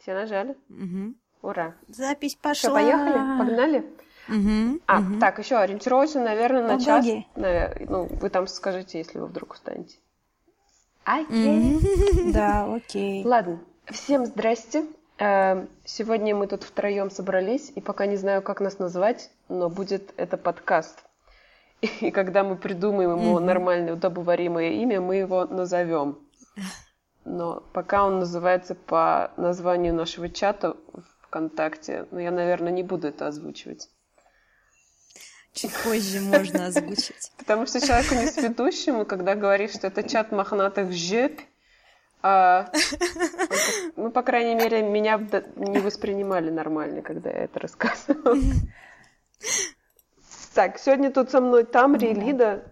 [0.00, 0.56] Все нажали?
[0.70, 1.14] Угу.
[1.42, 1.74] Ура.
[1.88, 2.70] Запись пошла.
[2.70, 3.12] Все, поехали?
[3.38, 3.78] Погнали?
[4.28, 4.80] Угу.
[4.86, 5.18] А, угу.
[5.20, 7.04] так, еще ориентировочно, наверное, на час.
[7.04, 7.26] боге.
[7.36, 9.96] Навер- Ну, вы там скажите, если вы вдруг устанете.
[11.04, 11.78] Окей.
[12.32, 13.24] Да, окей.
[13.24, 14.86] Ладно, всем здрасте.
[15.18, 20.14] Э, Сегодня мы тут втроем собрались, и пока не знаю, как нас назвать, но будет
[20.16, 21.04] это подкаст.
[22.00, 26.18] И когда мы придумаем ему нормальное, удобоваримое имя, мы его назовем.
[27.24, 30.76] Но пока он называется по названию нашего чата
[31.22, 33.88] ВКонтакте, но я, наверное, не буду это озвучивать.
[35.52, 37.32] Чуть позже можно озвучить.
[37.38, 41.40] Потому что человеку не сведущему, когда говоришь, что это чат мохнатых жеп,
[42.22, 42.70] а,
[43.96, 45.18] ну, по крайней мере, меня
[45.56, 48.36] не воспринимали нормально, когда я это рассказывала.
[50.52, 52.64] Так, сегодня тут со мной Тамри и Лида.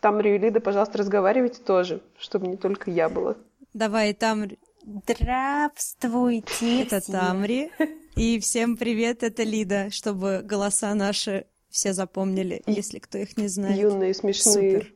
[0.00, 3.36] Тамри и Лида, пожалуйста, разговаривайте тоже, чтобы не только я была.
[3.74, 4.48] Давай, там
[4.86, 7.12] Здравствуйте это все.
[7.12, 7.72] Тамри.
[8.16, 13.76] И всем привет, это Лида, чтобы голоса наши все запомнили, если кто их не знает.
[13.76, 14.80] Юные, смешные.
[14.80, 14.94] Супер.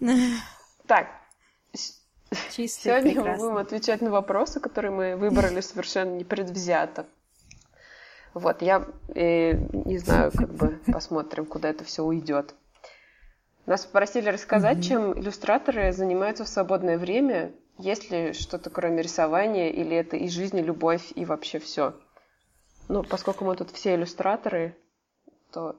[0.86, 1.08] Так,
[2.54, 3.44] Чисто сегодня мы прекрасно.
[3.44, 7.06] будем отвечать на вопросы, которые мы выбрали совершенно непредвзято.
[8.34, 9.54] Вот, я э,
[9.86, 12.54] не знаю, как бы посмотрим, куда это все уйдет.
[13.66, 19.96] Нас попросили рассказать, чем иллюстраторы занимаются в свободное время, есть ли что-то кроме рисования, или
[19.96, 21.94] это и жизнь, и любовь, и вообще все.
[22.88, 24.76] Ну, поскольку мы тут все иллюстраторы,
[25.50, 25.76] то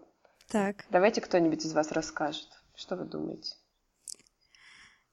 [0.49, 2.47] Так, давайте кто-нибудь из вас расскажет.
[2.75, 3.55] Что вы думаете?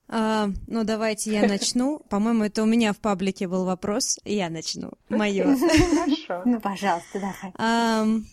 [0.09, 1.99] а, ну давайте я начну.
[2.11, 4.19] По-моему, это у меня в паблике был вопрос.
[4.25, 4.93] и Я начну.
[5.09, 5.45] Мое.
[5.57, 6.43] Хорошо.
[6.45, 8.25] Ну, пожалуйста, давай.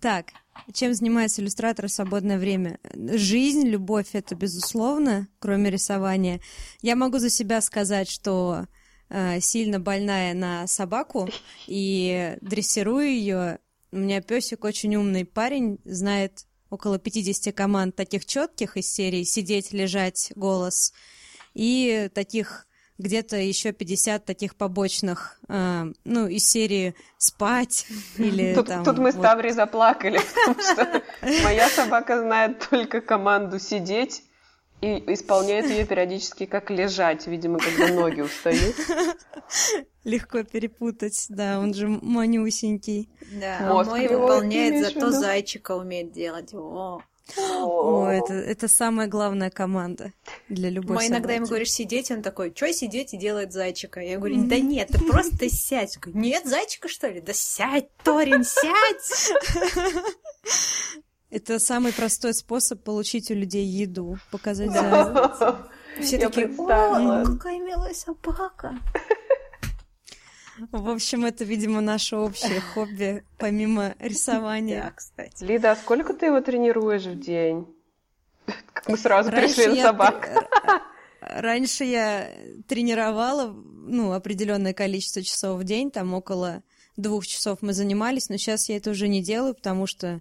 [0.00, 0.26] Так,
[0.72, 2.78] чем занимается иллюстратор в свободное время?
[2.94, 6.40] Жизнь, любовь— это безусловно, кроме рисования.
[6.80, 8.66] Я могу за себя сказать, что
[9.08, 11.28] э, сильно больная на собаку
[11.66, 13.58] и дрессирую ее.
[13.90, 19.72] У меня песик очень умный парень, знает около 50 команд таких четких из серии «Сидеть,
[19.72, 20.92] лежать, голос»
[21.54, 22.66] и таких
[22.98, 27.86] где-то еще 50 таких побочных, э, ну, из серии «Спать»
[28.16, 28.84] или Тут, там...
[28.84, 29.22] тут мы с вот.
[29.22, 31.02] Таврой заплакали, потому что
[31.42, 34.22] моя собака знает только команду сидеть
[34.82, 38.74] и исполняет ее периодически как лежать, видимо, когда ноги устают.
[40.04, 43.08] Легко перепутать, да, он же манюсенький.
[43.40, 45.10] Да, Мозг а мой его выполняет, зато виду?
[45.12, 46.52] зайчика умеет делать.
[46.52, 47.00] О.
[47.36, 50.12] О, это, это самая главная команда
[50.48, 51.50] для любой Мой иногда ему собаки.
[51.50, 54.00] говоришь сидеть, он такой, что сидеть и делает зайчика?
[54.00, 55.96] Я говорю, да нет, ты просто сядь.
[56.06, 57.20] Нет, зайчика что ли?
[57.20, 59.32] Да сядь, Торин, сядь!
[61.30, 65.34] Это самый простой способ получить у людей еду, показать Да.
[65.38, 65.68] за-
[66.02, 68.78] Все Я такие, о, какая милая собака.
[70.70, 74.82] В общем, это, видимо, наше общее хобби, помимо рисования.
[74.84, 75.42] Да, кстати.
[75.42, 77.66] Лида, а сколько ты его тренируешь в день?
[78.72, 80.28] Как мы сразу Раньше пришли на собак.
[81.20, 82.30] Раньше я
[82.68, 86.62] тренировала, ну, определенное количество часов в день, там около
[86.96, 90.20] двух часов мы занимались, но сейчас я это уже не делаю, потому что,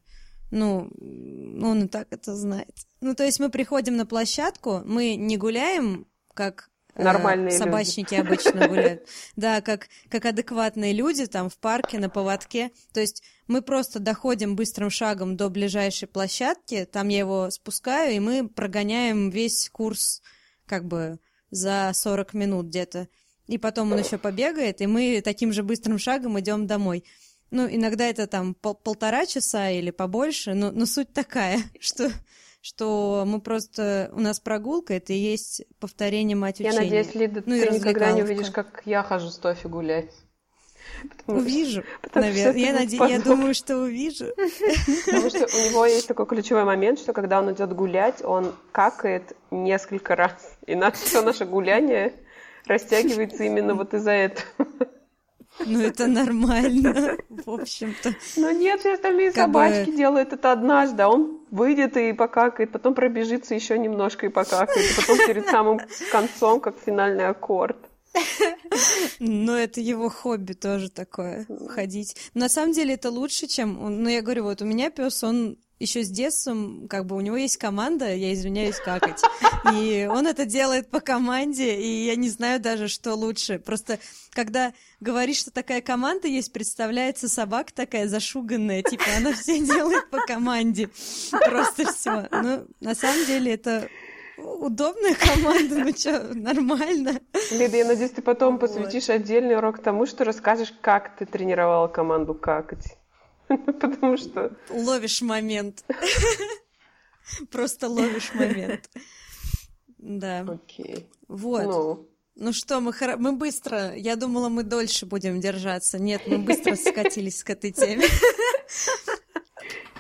[0.50, 2.76] ну, он и так это знает.
[3.02, 6.71] Ну, то есть мы приходим на площадку, мы не гуляем, как
[7.04, 7.58] Нормальные люди.
[7.58, 9.08] собачники обычно гуляют.
[9.36, 12.72] Да, как, как адекватные люди там в парке, на поводке.
[12.94, 18.20] То есть мы просто доходим быстрым шагом до ближайшей площадки, там я его спускаю, и
[18.20, 20.22] мы прогоняем весь курс
[20.66, 21.20] как бы
[21.50, 23.08] за 40 минут где-то.
[23.48, 27.04] И потом он еще побегает, и мы таким же быстрым шагом идем домой.
[27.50, 32.10] Ну, иногда это там пол- полтора часа или побольше, но, но суть такая, что,
[32.62, 34.10] что мы просто...
[34.14, 36.84] У нас прогулка, это и есть повторение мать Я учения.
[36.86, 40.12] надеюсь, Лида, Ну ты никогда не увидишь, как я хожу с Тофи гулять.
[41.18, 42.62] Потому что- Увижу, что наверное.
[42.62, 44.26] Я, наде- я думаю, что увижу.
[45.06, 49.36] Потому что у него есть такой ключевой момент, что когда он идет гулять, он какает
[49.50, 50.58] несколько раз.
[50.68, 52.14] И на все наше гуляние
[52.68, 54.46] растягивается именно вот из-за этого.
[55.66, 58.14] Ну, это нормально, в общем-то.
[58.38, 62.72] Но нет, все остальные Как бы- собачки делают это однажды, а он выйдет и покакает,
[62.72, 65.80] потом пробежится еще немножко и покакает, и потом перед самым
[66.12, 67.78] концом, как финальный аккорд.
[69.20, 72.16] Но это его хобби тоже такое, ходить.
[72.34, 73.82] На самом деле это лучше, чем...
[73.84, 76.56] он- Ну, я говорю, вот у меня пес, он еще с детства,
[76.90, 79.22] как бы у него есть команда, я извиняюсь, какать.
[79.74, 83.60] И он это делает по команде, и я не знаю даже, что лучше.
[83.60, 84.00] Просто
[84.32, 90.20] когда говоришь, что такая команда есть, представляется собака такая зашуганная, типа она все делает по
[90.20, 90.90] команде.
[91.32, 92.28] Просто все.
[92.32, 93.90] Ну, на самом деле это
[94.38, 97.20] удобная команда, ну что, нормально.
[97.52, 98.62] Лида, я надеюсь, ты потом Вот.
[98.62, 102.98] посвятишь отдельный урок тому, что расскажешь, как ты тренировала команду какать.
[103.66, 105.84] Потому что Ловишь момент.
[107.52, 108.90] Просто ловишь момент.
[109.98, 111.08] Да, Окей.
[111.28, 111.64] вот.
[111.64, 116.00] Ну, Ну что, мы, хоро- мы быстро, я думала, мы дольше будем держаться.
[116.00, 118.06] Нет, мы быстро скатились к этой теме.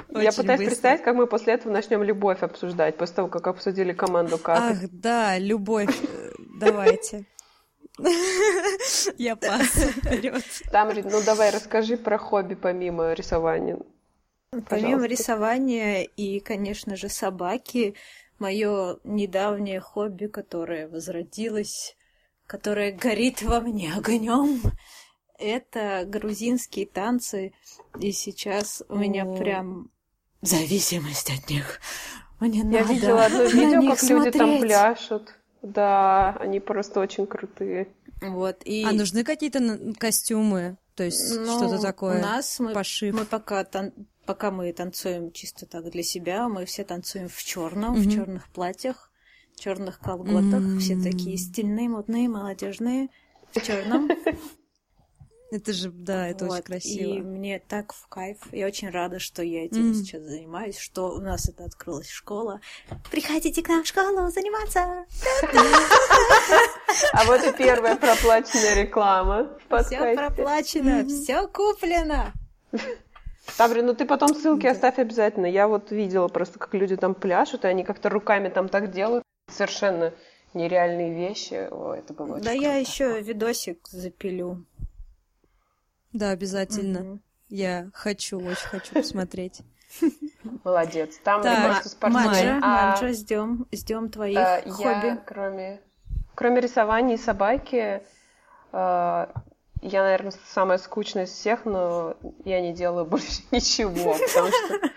[0.09, 0.65] я Очень пытаюсь быстро.
[0.65, 4.57] представить, как мы после этого начнем любовь обсуждать, после того, как обсудили команду как.
[4.59, 5.95] Ах, да, любовь.
[6.03, 7.25] э, Давайте.
[9.17, 9.67] Я пас.
[9.67, 10.43] Вперед.
[10.71, 13.77] Тамри, ну давай расскажи про хобби помимо рисования.
[14.51, 15.07] Помимо Пожалуйста.
[15.07, 17.95] рисования и, конечно же, собаки,
[18.39, 21.95] мое недавнее хобби, которое возродилось,
[22.47, 24.61] которое горит во мне огнем,
[25.37, 27.53] это грузинские танцы.
[27.99, 29.89] И сейчас у меня прям
[30.41, 31.79] зависимость от них.
[32.39, 34.61] Мне Я надо видела одно видео, как люди там смотреть.
[34.61, 35.40] пляшут.
[35.61, 37.87] Да, они просто очень крутые.
[38.21, 38.83] Вот, и...
[38.83, 40.77] А нужны какие-то костюмы?
[40.95, 42.19] То есть ну, что-то такое?
[42.19, 43.15] У нас мы Пошив.
[43.15, 43.93] Мы пока, тан-
[44.25, 48.01] пока мы танцуем чисто так для себя, мы все танцуем в черном, Мгм.
[48.01, 49.11] в черных платьях,
[49.55, 51.03] черных колготах, все М.
[51.03, 53.09] такие стильные, модные, молодежные,
[53.51, 54.09] в черном.
[55.51, 57.13] Это же, да, это очень Вот, И красиво.
[57.15, 58.37] мне так в кайф.
[58.53, 59.93] Я очень рада, что я этим М.
[59.93, 62.61] сейчас занимаюсь, что у нас это открылась школа.
[63.11, 65.05] Приходите к нам в школу заниматься.
[67.13, 72.31] А вот и первая проплаченная реклама в Все проплачено, все куплено.
[73.57, 75.47] Тамри, ну ты потом ссылки оставь обязательно.
[75.47, 79.23] Я вот видела просто, как люди там пляшут, и они как-то руками там так делают.
[79.51, 80.13] Совершенно
[80.53, 81.67] нереальные вещи.
[81.71, 84.65] О, это было очень Да я еще видосик запилю.
[86.13, 86.99] Да, обязательно.
[86.99, 87.21] Мгм.
[87.49, 89.61] Я хочу, очень хочу посмотреть.
[90.63, 91.17] Молодец.
[91.23, 92.25] Там Так, просто спортсмен.
[92.25, 95.05] Маджа, А, Маджа, ждем, ждем твоих э, хобби.
[95.05, 95.81] Я, кроме,
[96.35, 98.01] кроме рисования и собаки,
[98.71, 99.27] э,
[99.81, 102.15] я, наверное, самая скучная из всех, но
[102.45, 104.89] я не делаю больше ничего, потому что...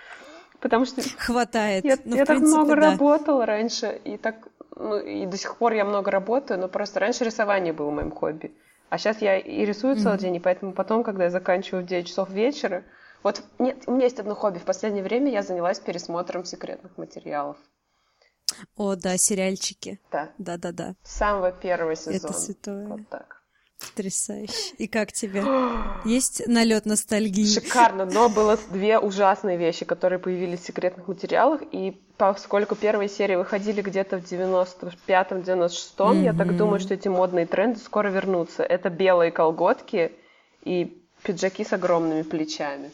[0.60, 1.84] Потому что Хватает.
[1.84, 2.90] Я, Ну, я так принципе, много да.
[2.92, 7.24] работала раньше, и так, ну, и до сих пор я много работаю, но просто раньше
[7.24, 8.54] рисование было моим хобби.
[8.94, 12.06] А сейчас я и рисую целый день, и поэтому потом, когда я заканчиваю в 9
[12.06, 12.84] часов вечера,
[13.24, 14.58] вот нет, у меня есть одно хобби.
[14.58, 17.56] В последнее время я занялась пересмотром секретных материалов.
[18.76, 20.00] О, да, сериальчики.
[20.12, 20.94] Да, Да-да-да.
[21.02, 22.14] с самого первого сезона.
[22.14, 22.86] Это святое.
[22.86, 23.42] Вот так.
[23.80, 24.74] Потрясающе.
[24.78, 25.42] И как тебе?
[26.04, 27.46] Есть налет ностальгии?
[27.46, 33.34] Шикарно, но было две ужасные вещи, которые появились в секретных материалах, и поскольку первые серии
[33.36, 38.62] выходили где-то в 95-96, я так думаю, что эти модные тренды скоро вернутся.
[38.62, 40.12] Это белые колготки
[40.62, 42.90] и пиджаки с огромными плечами.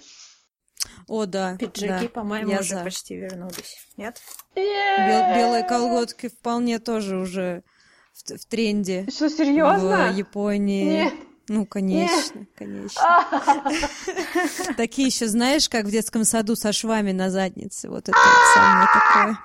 [1.07, 1.57] О, да.
[1.59, 2.85] Пиджаки, да, по-моему, я уже за.
[2.85, 3.77] почти вернулись.
[3.97, 4.21] Нет?
[4.57, 7.63] Бел- белые колготки вполне тоже уже
[8.29, 9.07] в, в тренде.
[9.11, 10.13] Что, серьезно?
[10.13, 10.85] В Японии.
[10.85, 11.15] Нет.
[11.49, 13.03] Ну, конечно, конечно.
[14.77, 17.89] Такие еще, знаешь, как в детском саду со швами на заднице.
[17.89, 18.19] Вот это
[18.55, 19.39] самое такое.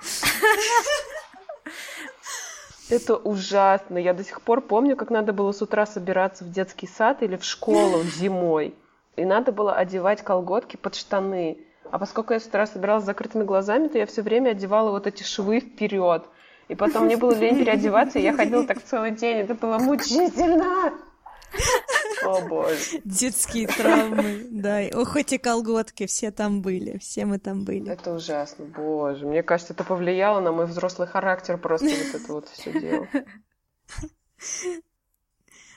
[2.88, 3.98] Это ужасно.
[3.98, 7.36] Я до сих пор помню, как надо было с утра собираться в детский сад или
[7.36, 8.76] в школу зимой.
[9.16, 11.58] И надо было одевать колготки под штаны.
[11.90, 15.06] А поскольку я с утра собиралась с закрытыми глазами, то я все время одевала вот
[15.06, 16.24] эти швы вперед.
[16.68, 19.38] И потом мне было лень переодеваться, и я ходила так целый день.
[19.38, 20.92] Это было мучительно.
[22.24, 23.00] О боже.
[23.04, 24.80] Детские травмы, да.
[24.94, 27.88] Ох, эти колготки, все там были, все мы там были.
[27.90, 29.26] Это ужасно, боже.
[29.26, 33.08] Мне кажется, это повлияло на мой взрослый характер просто вот это вот все дело.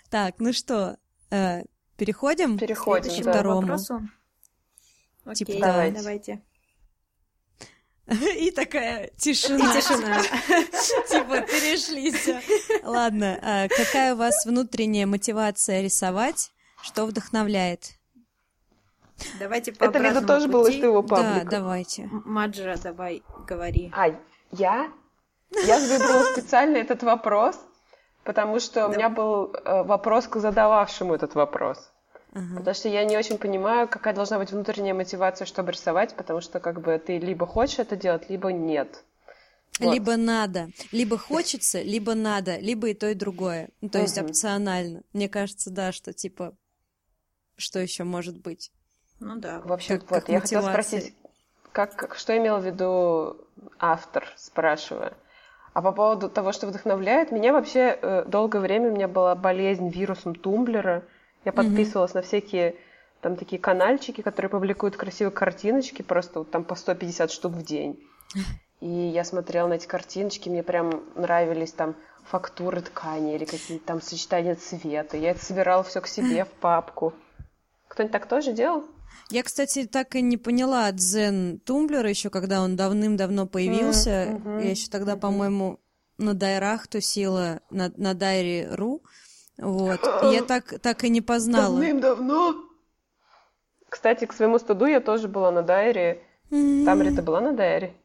[0.09, 0.97] Так, ну что,
[1.29, 1.61] э,
[1.95, 2.57] переходим?
[2.57, 3.31] Переходим, Следующему да.
[3.31, 3.61] второму.
[3.61, 4.01] вопросу.
[5.35, 5.97] Типа, Окей, давайте.
[5.97, 6.41] давайте.
[8.37, 9.57] И такая тишина.
[9.57, 10.21] И тишина.
[11.09, 12.39] Типа перешли всё.
[12.83, 16.51] Ладно, а какая у вас внутренняя мотивация рисовать?
[16.81, 17.91] Что вдохновляет?
[19.39, 21.49] Давайте по Это Лида обратному тоже было из твоего Да, паблика.
[21.49, 22.03] давайте.
[22.03, 23.91] М- Маджа, давай, говори.
[23.93, 24.07] А,
[24.51, 24.91] я?
[25.65, 27.59] Я выбрала специально этот вопрос,
[28.23, 31.88] потому что у меня был э, вопрос к задававшему этот вопрос.
[32.33, 32.57] Ага.
[32.57, 36.59] Потому что я не очень понимаю, какая должна быть внутренняя мотивация, чтобы рисовать, потому что
[36.59, 39.03] как бы ты либо хочешь это делать, либо нет.
[39.79, 39.93] Вот.
[39.93, 43.69] Либо надо, либо хочется, либо надо, либо и то, и другое.
[43.81, 44.25] Ну, то есть Мгм.
[44.27, 45.01] опционально.
[45.13, 46.53] Мне кажется, да, что типа,
[47.55, 48.71] что еще может быть?
[49.19, 49.61] Ну да.
[49.61, 50.83] В общем, Как- вот, как я хотела мотивация.
[50.99, 51.15] спросить,
[51.71, 53.37] как, как- что имел в виду
[53.79, 55.13] автор, спрашивая.
[55.73, 59.89] А по поводу того, что вдохновляет, меня вообще э, долгое время у меня была болезнь
[59.89, 61.03] вирусом тумблера.
[61.45, 62.75] Я подписывалась на всякие
[63.21, 67.99] там такие канальчики, которые публикуют красивые картиночки, просто вот там по 150 штук в день.
[68.81, 74.01] И я смотрела на эти картиночки, мне прям нравились там фактуры ткани или какие-то там
[74.01, 75.17] сочетания цвета.
[75.17, 77.13] Я это собирала все к себе в папку.
[77.89, 78.85] Кто-нибудь так тоже делал?
[79.29, 84.09] Я, кстати, так и не поняла дзен Тумблера еще, когда он давным-давно появился.
[84.09, 84.63] Mm-hmm.
[84.63, 85.19] Я еще тогда, mm-hmm.
[85.19, 85.79] по-моему,
[86.17, 89.03] на дайрах тусила, на, на дайре.ру.
[89.59, 89.99] Вот.
[90.31, 91.75] Я так, так и не познала.
[91.75, 92.55] Давным-давно?
[93.89, 96.21] Кстати, к своему студу я тоже была на дайре.
[96.51, 96.85] Mm-hmm.
[96.85, 97.95] Там Рита была на дайре?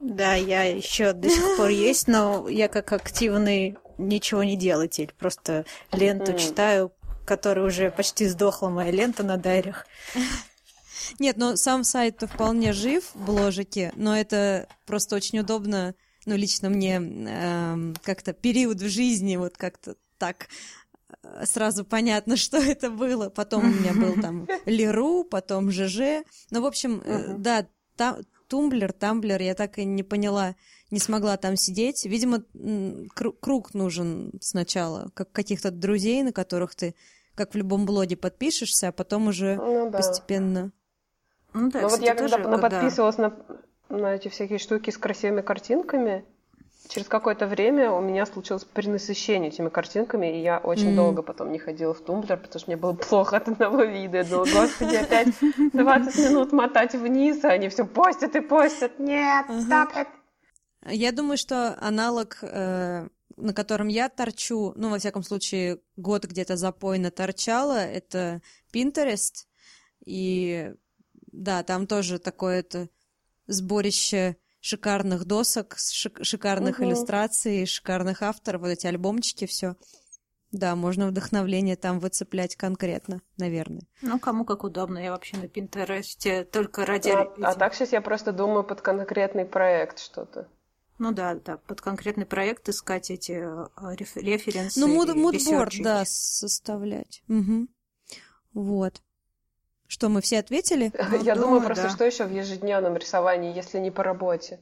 [0.00, 5.12] Да, я еще до сих пор есть, но я как активный ничего не делатель.
[5.18, 6.92] Просто ленту читаю,
[7.26, 9.86] которая уже почти сдохла, моя лента на дайрях.
[11.18, 17.00] Нет, но сам сайт-то вполне жив, бложики, но это просто очень удобно, ну, лично мне
[17.00, 20.48] э, как-то период в жизни вот как-то так
[21.44, 23.28] сразу понятно, что это было.
[23.28, 26.24] Потом у меня был там ЛиРу, потом ЖЖ.
[26.50, 27.38] Ну, в общем, uh-huh.
[27.38, 30.56] да, там, Тумблер, Тамблер, я так и не поняла,
[30.90, 32.04] не смогла там сидеть.
[32.04, 32.42] Видимо,
[33.40, 36.96] круг нужен сначала, как каких-то друзей, на которых ты,
[37.36, 39.98] как в любом блоге, подпишешься, а потом уже ну, да.
[39.98, 40.72] постепенно.
[41.52, 43.36] Ну да, ну, вот я когда тоже, подписывалась да.
[43.88, 46.24] на, на эти всякие штуки с красивыми картинками,
[46.90, 50.96] через какое-то время у меня случилось перенасыщение этими картинками, и я очень mm-hmm.
[50.96, 54.18] долго потом не ходила в тумблер, потому что мне было плохо от одного вида.
[54.18, 55.28] Я думала, господи, опять
[55.72, 58.98] 20 минут мотать вниз, а они все постят и постят.
[58.98, 60.08] Нет, it!
[60.86, 63.06] Я думаю, что аналог, э,
[63.36, 68.42] на котором я торчу, ну, во всяком случае, год где-то запойно торчала, это
[68.72, 69.46] Pinterest.
[70.04, 70.72] И
[71.30, 72.88] да, там тоже такое-то
[73.46, 76.86] сборище шикарных досок, шик- шикарных угу.
[76.86, 79.76] иллюстраций, шикарных авторов, вот эти альбомчики, все.
[80.52, 83.86] Да, можно вдохновление там выцеплять конкретно, наверное.
[84.02, 84.98] Ну, кому как удобно.
[84.98, 87.10] Я вообще на Пинтересте только ради...
[87.10, 90.48] А, а так сейчас я просто думаю под конкретный проект что-то.
[90.98, 94.80] Ну да, да, под конкретный проект искать эти э, реф- референсы.
[94.80, 97.22] Ну, муд- мудборд, да, составлять.
[97.28, 97.68] Угу.
[98.54, 99.02] Вот.
[99.90, 100.92] Что, мы все ответили?
[101.24, 101.90] Я думаю, думаю просто, да.
[101.90, 104.60] что еще в ежедневном рисовании, если не по работе?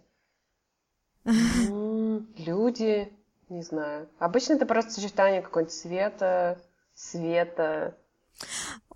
[1.26, 3.12] Люди,
[3.50, 4.08] не знаю.
[4.18, 6.58] Обычно это просто сочетание какого-нибудь цвета,
[6.94, 7.94] света.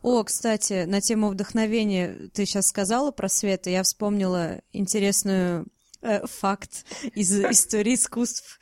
[0.00, 5.66] О, кстати, на тему вдохновения ты сейчас сказала про свет, и я вспомнила интересную
[6.00, 8.58] э, факт из истории искусств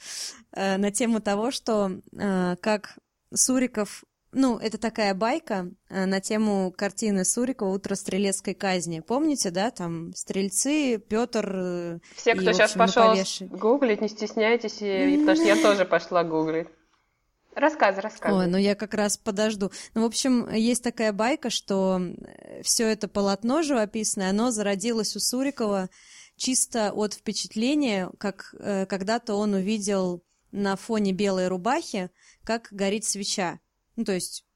[0.56, 2.98] э, на тему того, что э, как
[3.32, 9.00] Суриков ну, это такая байка э, на тему картины Сурикова «Утро стрелецкой казни».
[9.00, 13.14] Помните, да, там стрельцы, Петр э, Все, кто и, сейчас пошел
[13.48, 16.68] гуглить, не стесняйтесь, и, потому что я тоже пошла гуглить.
[17.54, 18.44] Рассказывай, рассказывай.
[18.44, 19.72] Ой, ну я как раз подожду.
[19.94, 22.00] Ну, в общем, есть такая байка, что
[22.62, 25.90] все это полотно живописное, оно зародилось у Сурикова
[26.36, 30.22] чисто от впечатления, как э, когда-то он увидел
[30.52, 32.10] на фоне белой рубахи,
[32.44, 33.58] как горит свеча.
[34.00, 34.46] Ну, то есть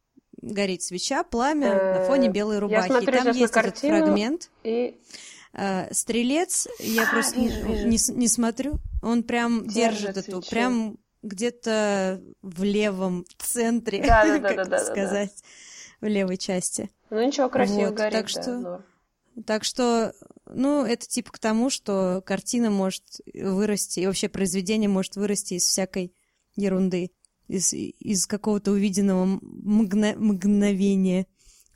[0.40, 2.88] горит свеча, пламя на фоне белой рубахи.
[2.90, 4.50] Я смотрю и там есть этот фрагмент.
[4.62, 4.98] И...
[5.52, 8.14] Э, стрелец, я а, просто вижу, вижу.
[8.14, 10.50] Не, смотрю, он прям держит, держит эту, свечу.
[10.50, 15.42] прям где-то в левом центре, да, да, да, как да, сказать, да,
[16.00, 16.06] да.
[16.06, 16.90] в левой части.
[17.10, 20.14] Ну ничего, красиво вот, горит, так что, да, так что,
[20.46, 25.64] ну, это типа к тому, что картина может вырасти, и вообще произведение может вырасти из
[25.64, 26.14] всякой
[26.56, 27.12] ерунды
[27.48, 31.26] из, из какого-то увиденного мгно, мгновения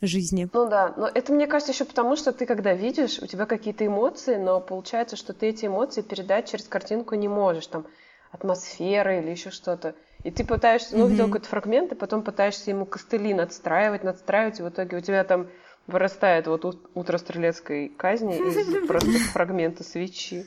[0.01, 0.49] жизни.
[0.53, 3.87] Ну да, но это мне кажется еще потому, что ты когда видишь, у тебя какие-то
[3.87, 7.87] эмоции, но получается, что ты эти эмоции передать через картинку не можешь, там
[8.31, 9.95] атмосфера или еще что-то.
[10.25, 11.17] И ты пытаешься, ну, mm-hmm.
[11.17, 15.49] какой-то фрагмент, и потом пытаешься ему костыли надстраивать, надстраивать, и в итоге у тебя там
[15.87, 20.47] вырастает вот утро стрелецкой казни из просто фрагмента свечи.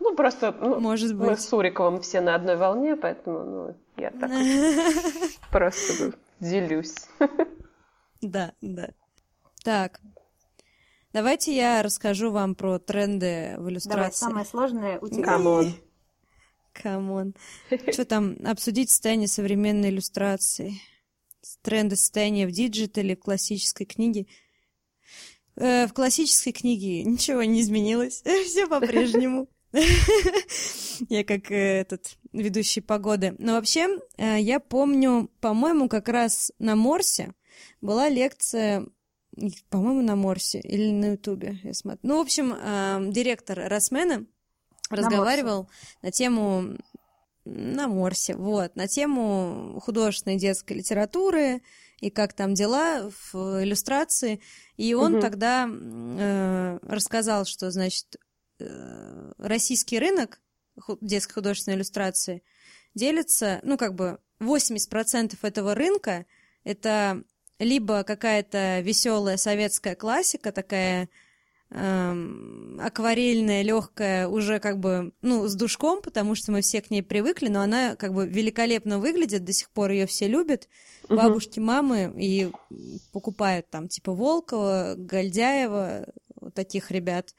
[0.00, 1.28] Ну, просто ну, Может быть.
[1.28, 4.30] мы с Суриковым все на одной волне, поэтому ну, я так
[5.50, 6.94] просто делюсь.
[8.20, 8.90] Да, да.
[9.62, 10.00] Так,
[11.12, 14.26] давайте я расскажу вам про тренды в иллюстрации.
[14.26, 15.24] Давай, самое сложное у тебя.
[15.24, 15.74] Come on.
[16.72, 17.34] Come on.
[17.92, 20.74] Что там, обсудить состояние современной иллюстрации.
[21.62, 24.26] Тренды состояния в digital е, в классической книге.
[25.56, 28.22] Э, в классической книге ничего не изменилось.
[28.46, 29.48] Все по-прежнему.
[31.08, 33.34] Я как э, этот ведущий погоды.
[33.38, 37.32] Но вообще, э, я помню, по-моему, как раз на Морсе
[37.80, 38.86] была лекция,
[39.68, 42.00] по-моему, на Морсе или на Ютубе, я смотрю.
[42.02, 44.26] Ну, в общем, э, директор Росмена
[44.90, 45.68] разговаривал
[46.02, 46.76] на, на тему
[47.44, 51.62] на Морсе, вот, на тему художественной детской литературы
[52.00, 54.40] и как там дела в иллюстрации.
[54.76, 55.20] И он угу.
[55.20, 58.16] тогда э, рассказал, что, значит,
[58.58, 60.40] э, российский рынок
[61.00, 62.42] детской художественной иллюстрации
[62.94, 66.26] делится, ну, как бы 80% этого рынка
[66.64, 67.22] это
[67.58, 71.08] либо какая-то веселая советская классика, такая
[71.70, 77.02] эм, акварельная, легкая, уже как бы, ну, с душком, потому что мы все к ней
[77.02, 80.68] привыкли, но она как бы великолепно выглядит, до сих пор ее все любят,
[81.04, 81.16] угу.
[81.16, 82.50] бабушки, мамы, и
[83.12, 87.34] покупают там типа Волкова, Гольдяева, вот таких ребят.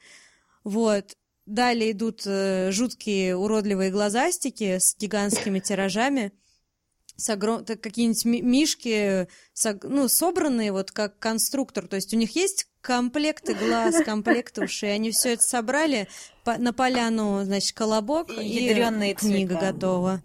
[0.64, 1.16] Вот.
[1.48, 6.32] Далее идут э, жуткие уродливые глазастики с гигантскими тиражами
[7.16, 7.64] с огром...
[7.64, 9.78] какие-нибудь мишки, с...
[9.82, 15.10] ну, собранные вот как конструктор, то есть у них есть комплекты глаз, комплекты ушей, они
[15.10, 16.06] все это собрали
[16.44, 16.58] по...
[16.58, 19.72] на поляну, значит, колобок, и, и книга цвета.
[19.72, 20.22] готова.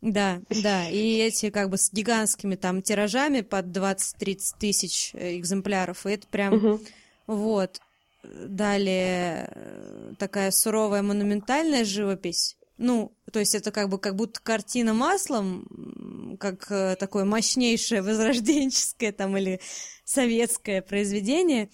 [0.00, 6.06] Да, да, и эти как бы с гигантскими там тиражами под 20-30 тысяч э, экземпляров,
[6.06, 6.80] и это прям, угу.
[7.28, 7.80] вот.
[8.22, 14.94] Далее э, такая суровая монументальная живопись, ну, то есть это как бы как будто картина
[14.94, 19.60] маслом, как э, такое мощнейшее возрожденческое там или
[20.04, 21.70] советское произведение,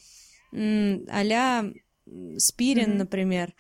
[0.53, 1.65] а-ля
[2.39, 2.99] Спирин, mm-hmm.
[2.99, 3.55] например.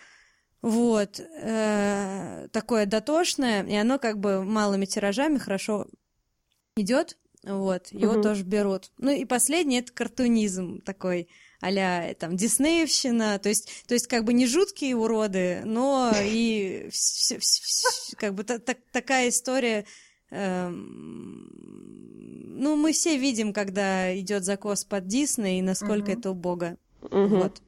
[0.60, 1.20] Вот.
[1.20, 5.86] Э, такое дотошное, и оно как бы малыми тиражами хорошо
[6.76, 7.16] идет.
[7.44, 8.22] Вот, его mm-hmm.
[8.22, 8.90] тоже берут.
[8.98, 11.28] Ну и последний это картунизм такой
[11.60, 16.90] а там Диснеевщина, то есть, то есть как бы не жуткие уроды, но и
[18.16, 19.84] как бы такая история.
[20.30, 21.48] Эм,
[22.60, 26.76] ну, мы все видим, когда идет закос под Дисней, и насколько это убого.
[27.00, 27.62] Вот.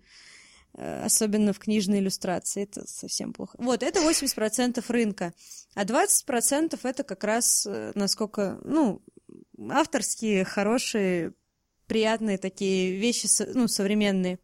[0.74, 3.56] Э, особенно в книжной иллюстрации, это совсем плохо.
[3.58, 5.32] Вот, это 80% рынка,
[5.74, 9.02] а 20% это как раз э, насколько, ну,
[9.68, 11.34] авторские, хорошие
[11.90, 14.38] приятные такие вещи, ну, современные,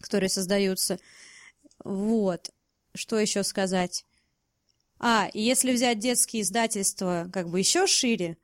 [0.00, 0.98] которые создаются.
[1.84, 2.50] Вот.
[2.94, 4.06] Что еще сказать?
[4.98, 8.38] А, и если взять детские издательства как бы еще шире,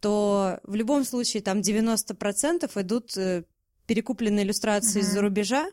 [0.00, 3.44] то в любом случае там 90% идут э,
[3.86, 5.04] перекупленные иллюстрации uh-huh.
[5.04, 5.66] из-за рубежа,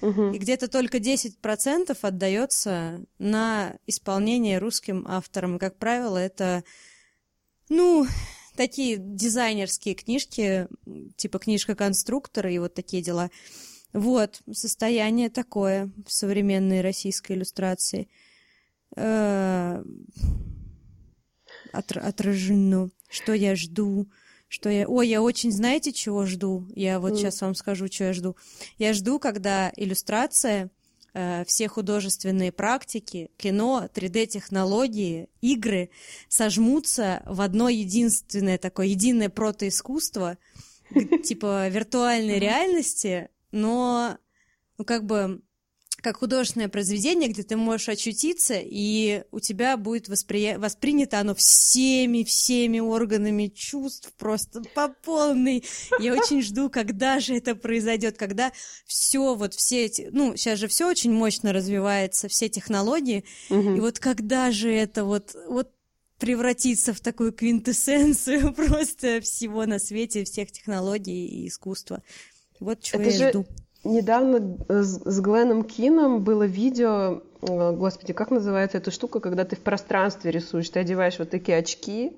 [0.00, 0.34] uh-huh.
[0.34, 5.56] и где-то только 10% отдается на исполнение русским авторам.
[5.56, 6.64] И, как правило, это,
[7.68, 8.06] ну,
[8.60, 10.68] такие дизайнерские книжки,
[11.16, 13.30] типа книжка конструктора и вот такие дела.
[13.94, 18.10] Вот, состояние такое в современной российской иллюстрации.
[18.96, 19.82] Э,
[21.72, 22.90] отражено.
[23.08, 24.10] Что я жду?
[24.46, 24.86] Что я...
[24.86, 26.68] Ой, я очень, знаете, чего жду?
[26.74, 27.16] Я вот mm.
[27.16, 28.36] сейчас вам скажу, что я жду.
[28.76, 30.68] Я жду, когда иллюстрация
[31.46, 35.90] все художественные практики, кино, 3D-технологии, игры
[36.28, 40.38] сожмутся в одно единственное такое, единое протоискусство,
[41.24, 44.18] типа виртуальной реальности, но
[44.78, 45.42] ну, как бы
[46.02, 50.56] как художественное произведение, где ты можешь очутиться, и у тебя будет воспри...
[50.56, 55.64] воспринято оно всеми, всеми органами чувств просто по полной.
[55.98, 58.52] Я очень жду, когда же это произойдет, когда
[58.86, 63.76] все вот все эти, ну, сейчас же все очень мощно развивается, все технологии, угу.
[63.76, 65.70] и вот когда же это вот, вот
[66.18, 72.02] превратиться в такую квинтэссенцию просто всего на свете, всех технологий и искусства.
[72.60, 73.28] Вот чего это я же...
[73.30, 73.46] жду.
[73.82, 79.60] Недавно с Гленном Кином было видео, э, господи, как называется эта штука, когда ты в
[79.60, 82.12] пространстве рисуешь, ты одеваешь вот такие очки,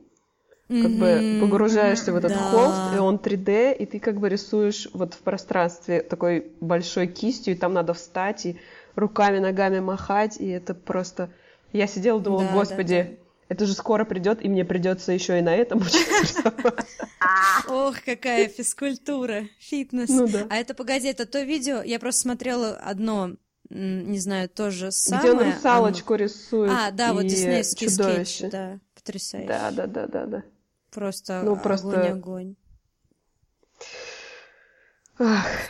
[0.69, 1.39] как mm-hmm.
[1.39, 2.39] бы погружаешься в этот да.
[2.39, 7.55] холст, и он 3D, и ты как бы рисуешь вот в пространстве такой большой кистью,
[7.55, 8.57] и там надо встать и
[8.97, 11.31] руками, ногами махать, и это просто...
[11.73, 13.22] Я сидела, думала, да, господи, да, да
[13.53, 16.43] это же скоро придет, и мне придется еще и на этом учиться
[17.69, 20.09] Ох, какая физкультура, фитнес.
[20.09, 20.47] Ну да.
[20.49, 23.33] А это, погоди, это то видео, я просто смотрела одно,
[23.69, 25.35] не знаю, тоже самое.
[25.35, 26.73] Где он русалочку рисует.
[26.73, 29.49] А, да, вот диснеевский скетч, да, потрясающе.
[29.49, 30.43] Да, да, да, да, да.
[30.91, 32.11] Просто ну, просто...
[32.11, 32.57] огонь.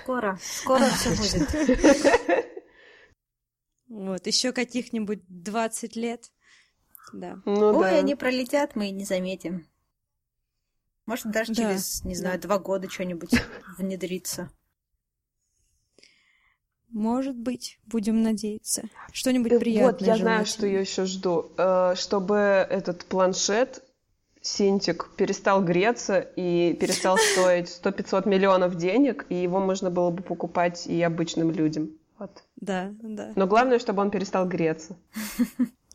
[0.03, 2.47] Скоро, скоро все будет.
[3.89, 6.31] Вот, еще каких-нибудь 20 лет
[7.13, 7.41] да.
[7.45, 7.99] Ну, Ой, да.
[7.99, 9.67] они пролетят, мы и не заметим.
[11.07, 11.63] Может, даже да.
[11.63, 12.49] через, не знаю, да.
[12.49, 13.31] два года что-нибудь
[13.79, 14.51] внедрится.
[16.91, 18.83] Может быть, будем надеяться.
[19.13, 19.93] Что-нибудь приятное.
[19.93, 20.31] Вот, я желательно.
[20.31, 21.51] знаю, что я еще жду.
[21.57, 23.83] Э, чтобы этот планшет
[24.43, 30.87] Синтик перестал греться и перестал стоить 100-500 миллионов денег, и его можно было бы покупать
[30.87, 31.93] и обычным людям.
[32.19, 32.45] Вот.
[32.57, 33.33] Да, да.
[33.37, 34.97] Но главное, чтобы он перестал греться.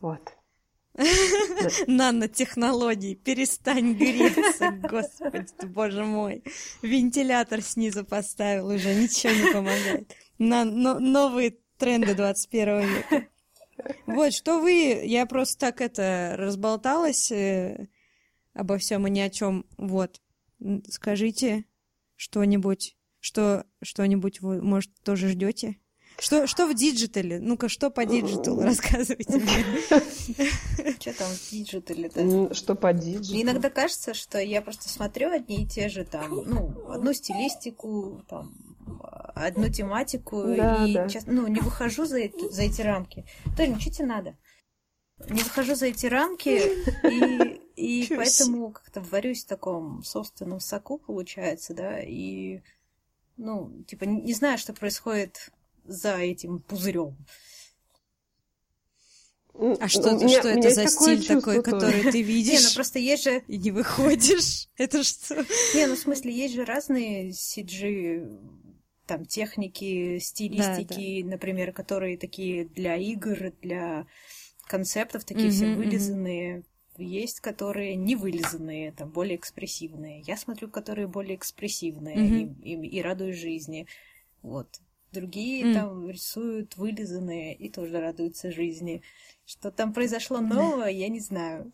[0.00, 0.20] Вот.
[1.86, 6.42] Нанотехнологии, перестань греться, господи, боже мой.
[6.82, 10.16] Вентилятор снизу поставил уже, ничего не помогает.
[10.38, 13.28] На, но, новые Тренды 21 века.
[14.06, 15.02] Вот, что вы...
[15.04, 17.88] Я просто так это разболталась э,
[18.52, 19.64] обо всем и ни о чем.
[19.76, 20.20] Вот.
[20.88, 21.64] Скажите
[22.16, 25.78] что-нибудь, что что-нибудь вы, может, тоже ждете?
[26.20, 27.38] Что, что в digital е?
[27.38, 28.60] Ну-ка, что по digital у?
[28.64, 30.92] Рассказывайте мне.
[30.98, 32.54] Что там в digital е-то?
[32.54, 33.40] Что по digital у?
[33.42, 38.52] Иногда кажется, что я просто смотрю одни и те же там, ну, одну стилистику, там,
[39.34, 41.08] одну тематику, Да, и, да.
[41.08, 43.24] честно, ну, не выхожу за, эти- за эти рамки.
[43.56, 44.36] Тоня, что тебе надо?
[45.30, 46.60] Не выхожу за эти рамки,
[47.08, 52.60] и, и поэтому как-то варюсь в таком собственном соку, получается, да, и,
[53.36, 55.50] ну, типа, не знаю, что происходит
[55.88, 57.16] за этим пузырем.
[59.80, 61.62] А что, меня- что это за стиль такой, тоже.
[61.76, 64.68] который ты Не, ну видишь просто есть же и не выходишь?
[64.76, 65.34] Это что?
[65.74, 68.28] Не, ну в смысле, есть же разные CG,
[69.06, 74.06] там, техники, стилистики, например, которые такие для игр, для
[74.68, 75.78] концептов, такие все Мгм, мгм.
[75.80, 76.62] вылизанные.
[76.96, 80.20] Есть, которые не вылизанные, там, более экспрессивные.
[80.20, 82.60] Я смотрю, которые более экспрессивные Мгм.
[82.62, 83.86] и, и- и радуюсь жизни.
[84.42, 84.80] Вот.
[85.12, 85.74] Другие М.
[85.74, 89.02] там рисуют вылизанные и тоже радуются жизни.
[89.46, 91.72] Что там произошло нового, я не знаю.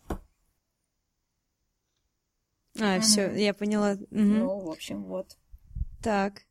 [2.79, 3.35] А, все, Мгм.
[3.37, 3.93] я поняла.
[4.11, 4.39] Мгм.
[4.39, 5.37] Ну, в общем, вот.
[6.01, 6.43] Так.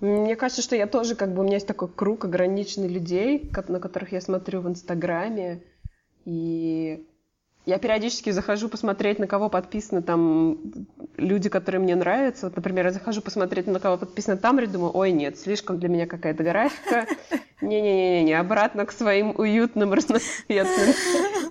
[0.00, 3.80] Мне кажется, что я тоже, как бы, у меня есть такой круг ограниченный людей, на
[3.80, 5.62] которых я смотрю в Инстаграме,
[6.24, 7.06] и
[7.66, 10.58] я периодически захожу посмотреть, на кого подписаны там
[11.16, 12.46] люди, которые мне нравятся.
[12.46, 16.06] Вот, например, я захожу посмотреть, на кого подписано Тамри, думаю, ой, нет, слишком для меня
[16.06, 17.06] какая-то графика.
[17.60, 20.94] Не-не-не, обратно к своим уютным, разноцветным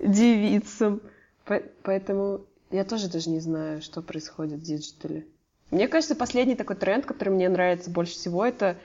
[0.02, 1.00] девицам.
[1.44, 5.26] По- Поэтому я тоже даже не знаю, что происходит в digital е.
[5.70, 8.76] Мне кажется, последний такой тренд, который мне нравится больше всего, это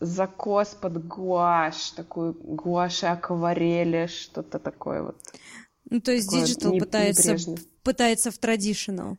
[0.00, 5.16] закос под гуашь, такую гуашь и акварели, что-то такое вот.
[5.90, 7.36] Ну, то есть digital не- пытается,
[7.82, 9.18] пытается в traditional.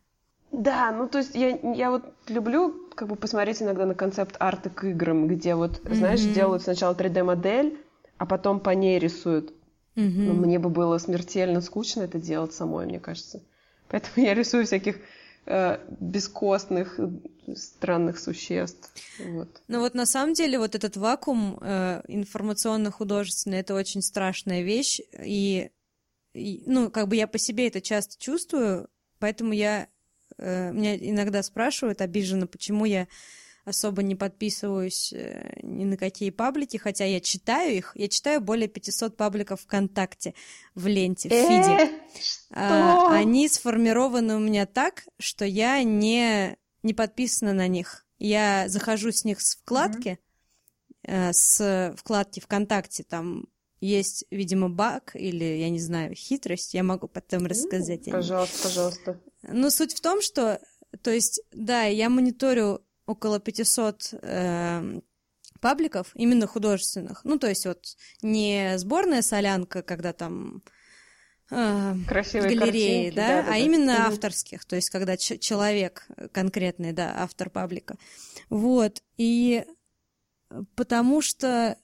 [0.52, 4.62] Да, ну то есть я, я вот люблю как бы посмотреть иногда на concept art
[4.62, 6.34] ы к играм, где вот, знаешь, Мгм.
[6.34, 7.78] делают сначала 3D-модель,
[8.18, 9.54] а потом по ней рисуют.
[9.96, 10.28] Мгм.
[10.28, 13.42] Но мне бы было смертельно скучно это делать самой, мне кажется.
[13.90, 14.98] Поэтому я рисую всяких
[15.46, 17.00] э, бескостных,
[17.56, 18.92] странных существ.
[19.20, 19.50] Вот.
[19.68, 25.70] Ну вот на самом деле вот этот вакуум э, информационно-художественный это очень страшная вещь, и,
[26.66, 29.88] ну как бы я по себе это часто чувствую, поэтому я
[30.38, 33.08] э, меня иногда спрашивают обиженно, почему я
[33.66, 38.68] особо не подписываюсь э, ни на какие паблики, хотя я читаю их, я читаю более
[38.68, 40.36] 500 пабликов ВКонтакте
[40.76, 41.84] в ленте, в фиде.
[41.84, 41.90] Э,
[42.52, 43.10] А, что?
[43.10, 48.06] они сформированы у меня так, что я не, не подписана на них.
[48.20, 50.20] Я захожу с них с вкладки,
[51.04, 53.48] э, с вкладки ВКонтакте, там
[53.86, 58.02] есть, видимо, баг или, я не знаю, хитрость, я могу потом рассказать.
[58.08, 58.12] о ней.
[58.12, 59.22] Пожалуйста, пожалуйста.
[59.44, 60.60] Ну, суть в том, что,
[61.02, 65.04] то есть, да, я мониторю около 500 эм,
[65.60, 67.24] пабликов, именно художественных.
[67.24, 67.86] Ну, то есть, вот
[68.22, 70.64] не сборная солянка, когда там
[71.52, 73.54] э, Красивые в галерее, картинки, да, да-да-да.
[73.54, 74.08] а именно Мгм.
[74.08, 77.98] авторских, то есть когда человек конкретный, да, автор паблика.
[78.50, 79.66] Вот, и
[80.76, 81.78] потому что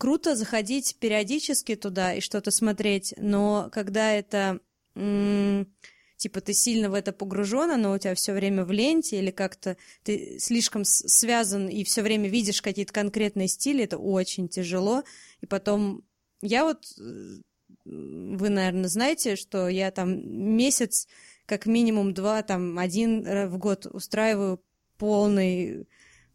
[0.00, 4.58] круто заходить периодически туда и что-то смотреть, но когда это
[4.94, 5.70] м,
[6.16, 9.76] типа ты сильно в это погружен, оно у тебя все время в ленте или как-то
[10.02, 15.04] ты слишком связан и все время видишь какие-то конкретные стили, это очень тяжело.
[15.42, 16.02] И потом
[16.40, 17.42] я вот э,
[17.84, 21.08] вы, наверное, знаете, что я там месяц,
[21.44, 24.62] как минимум два, там один ра- в год устраиваю
[24.96, 25.86] полный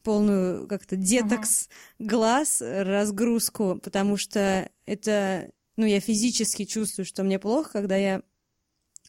[0.05, 1.67] полную как-то детокс
[1.99, 8.21] глаз, разгрузку, потому что это, ну, я физически чувствую, что мне плохо, когда я,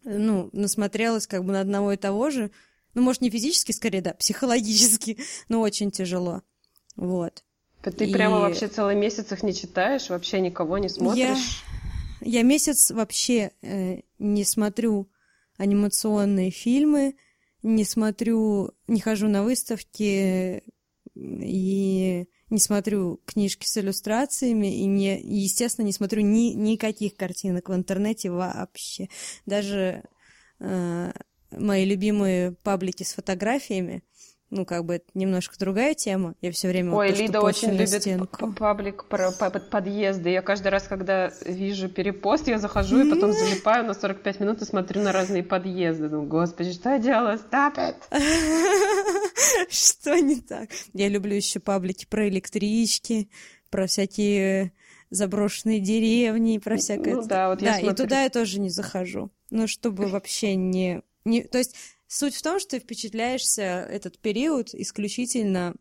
[0.05, 2.51] ну, насмотрелась как бы на одного и того же,
[2.95, 6.43] ну, может, не физически, скорее, да, психологически, но очень тяжело,
[6.97, 7.45] вот.
[7.83, 11.63] Ты И- прямо вообще целый месяц их не читаешь, вообще никого не смотришь?
[12.23, 15.09] Я месяц вообще э, не смотрю
[15.59, 17.15] анимационные фильмы,
[17.63, 20.65] не смотрю, не хожу на выставки
[21.17, 27.75] и не смотрю книжки с иллюстрациями и, не, естественно, не смотрю ни, никаких картинок в
[27.75, 29.09] интернете вообще.
[29.47, 30.05] Даже
[30.61, 31.13] э,
[31.51, 34.05] мои любимые паблики с фотографиями,
[34.51, 36.35] ну, как бы это немножко другая тема.
[36.41, 38.53] Я все время Ой, вот Лида очень любит стенку.
[38.53, 40.31] паблик про по- под- подъезды.
[40.31, 44.65] Я каждый раз, когда вижу перепост, я захожу и потом залипаю на 45 минут и
[44.65, 46.09] смотрю на разные подъезды.
[46.09, 47.35] Думаю, господи, что я делала?
[47.37, 47.75] Stop
[48.11, 48.21] it!
[49.69, 50.69] Что не так?
[50.93, 53.29] Я люблю еще паблики про электрички,
[53.71, 54.73] про всякие
[55.11, 57.15] заброшенные деревни, про всякое...
[57.17, 59.31] Ну да, вот я Да, и туда я тоже не захожу.
[59.51, 61.03] Ну, чтобы вообще не...
[61.25, 61.43] не...
[61.43, 61.77] То есть
[62.07, 65.75] суть в том, что ты впечатляешься этот период исключительно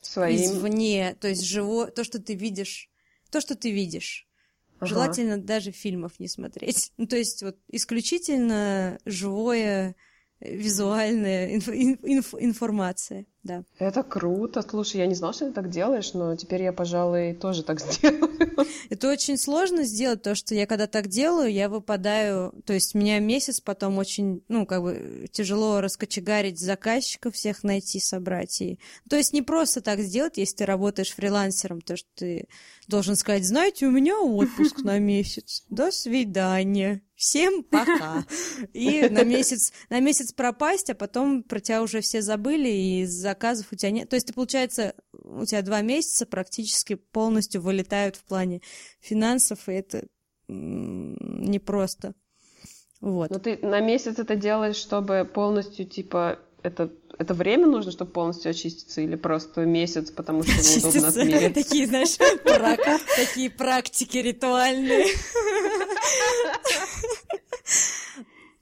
[0.00, 0.36] Своим.
[0.36, 1.86] извне, то есть живо...
[1.86, 2.90] то, что ты видишь,
[3.30, 4.26] то, что ты видишь.
[4.78, 4.86] Ага.
[4.86, 6.92] Желательно даже фильмов не смотреть.
[6.96, 9.94] Ну, то есть вот исключительно живое,
[10.44, 13.64] визуальная инф- инф- инф- информация, да.
[13.78, 14.62] Это круто.
[14.62, 18.30] Слушай, я не знала, что ты так делаешь, но теперь я, пожалуй, тоже так сделаю.
[18.90, 23.18] Это очень сложно сделать, то, что я когда так делаю, я выпадаю, то есть меня
[23.18, 28.60] месяц потом очень, ну, как бы тяжело раскочегарить заказчиков всех найти, собрать.
[28.60, 28.78] И...
[29.08, 32.48] То есть не просто так сделать, если ты работаешь фрилансером, то, что ты
[32.88, 38.24] должен сказать, знаете, у меня отпуск на месяц, до свидания, всем пока.
[38.72, 43.68] И на месяц, на месяц пропасть, а потом про тебя уже все забыли, и заказов
[43.70, 44.08] у тебя нет.
[44.08, 48.60] То есть ты, получается, у тебя два месяца практически полностью вылетают в плане
[49.00, 50.08] финансов, и это
[50.48, 52.14] непросто.
[53.00, 53.30] Вот.
[53.30, 58.50] Но ты на месяц это делаешь, чтобы полностью, типа, это, это время нужно, чтобы полностью
[58.50, 61.08] очиститься, или просто месяц, потому что неудобно Чистится.
[61.08, 61.54] отмерить?
[61.54, 62.16] Такие, знаешь,
[63.16, 65.06] такие практики ритуальные.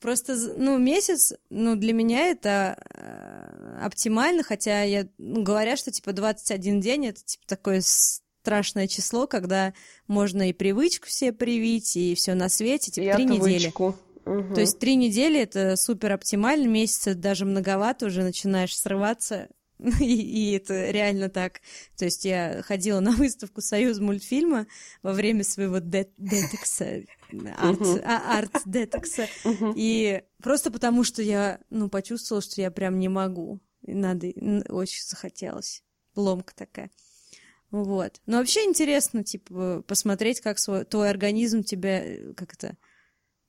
[0.00, 6.14] Просто, ну, месяц, ну, для меня это э, оптимально, хотя я, ну, говорят, что, типа,
[6.14, 9.74] 21 день— это, типа, такое страшное число, когда
[10.06, 13.56] можно и привычку себе привить, и все на свете, типа, три недели.
[13.56, 13.96] отвычку.
[14.24, 14.54] Мгм.
[14.54, 19.48] То есть три недели это супер оптимально, месяц это даже многовато, уже начинаешь срываться,
[20.00, 21.61] и, и это реально так.
[21.96, 24.66] То есть я ходила на выставку Союз мультфильма
[25.02, 27.02] во время своего де- детекса,
[27.56, 29.72] а- арт-детекса, Мгм.
[29.76, 33.61] и просто потому, что я, ну, почувствовала, что я прям не могу.
[33.87, 34.26] И надо,
[34.68, 35.83] очень захотелось.
[36.14, 36.90] Ломка такая.
[37.70, 38.20] Вот.
[38.26, 42.76] Но вообще интересно, типа, посмотреть, как свой, твой организм тебя, э, как это,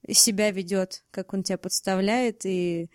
[0.10, 2.90] себя ведет, как он тебя подставляет, и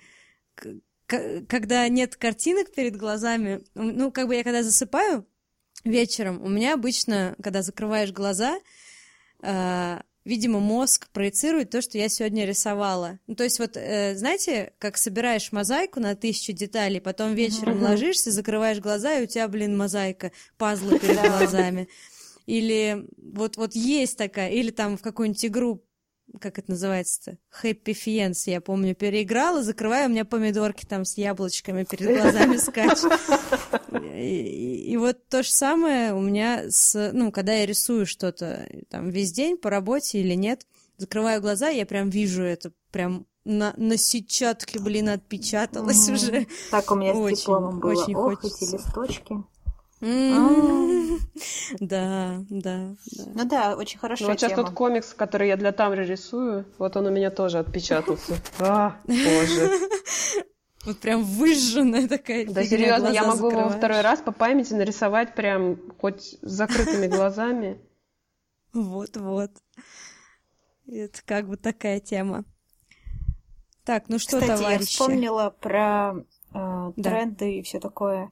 [1.07, 5.27] когда нет картинок перед глазами, ну, как бы я когда засыпаю
[5.85, 8.59] вечером, у меня обычно, когда закрываешь глаза,
[9.43, 13.21] а, видимо, мозг проецирует то, что я сегодня рисовала.
[13.29, 17.85] Ну, то есть вот, э, знаете, как собираешь мозаику на тысячу деталей, потом вечером Мгм.
[17.85, 21.89] ложишься, закрываешь глаза, и у тебя, блин, мозаика, пазлы перед глазами.
[22.47, 25.86] Или вот, вот есть такая, или там в какую-нибудь игру
[26.41, 27.39] как это называется-то?
[27.63, 33.13] Happy Fiends, я помню, переиграла, закрываю, у меня помидорки там с яблочками перед глазами скачут.
[34.15, 39.33] И, вот то же самое у меня с, ну, когда я рисую что-то там весь
[39.33, 44.81] день по работе или нет, закрываю глаза, я прям вижу это, прям на, на сетчатке,
[44.81, 46.15] блин, отпечаталось Мгм.
[46.15, 46.47] уже.
[46.71, 47.93] Так у меня Очень, с дипломом было.
[47.93, 48.65] очень Ох, хочется.
[48.65, 49.37] эти листочки.
[50.03, 51.19] М.
[51.81, 53.25] Да, да, да.
[53.35, 56.97] Ну да, очень Ну, хорошая вот сейчас тот комикс, который я для Тамры рисую, вот
[56.97, 58.37] он у меня тоже отпечатался.
[58.59, 59.71] А, боже.
[60.85, 65.79] Вот прям выжженная такая Да серьезно, я могу его второй раз по памяти нарисовать прям
[65.99, 67.81] хоть с закрытыми глазами.
[68.73, 69.51] Вот-вот.
[70.87, 72.45] Это как бы такая тема.
[73.85, 74.87] Так, ну что, Кстати, я товарищи?
[74.93, 76.15] вспомнила про
[76.55, 77.11] э, Да.
[77.11, 78.31] тренды и все такое.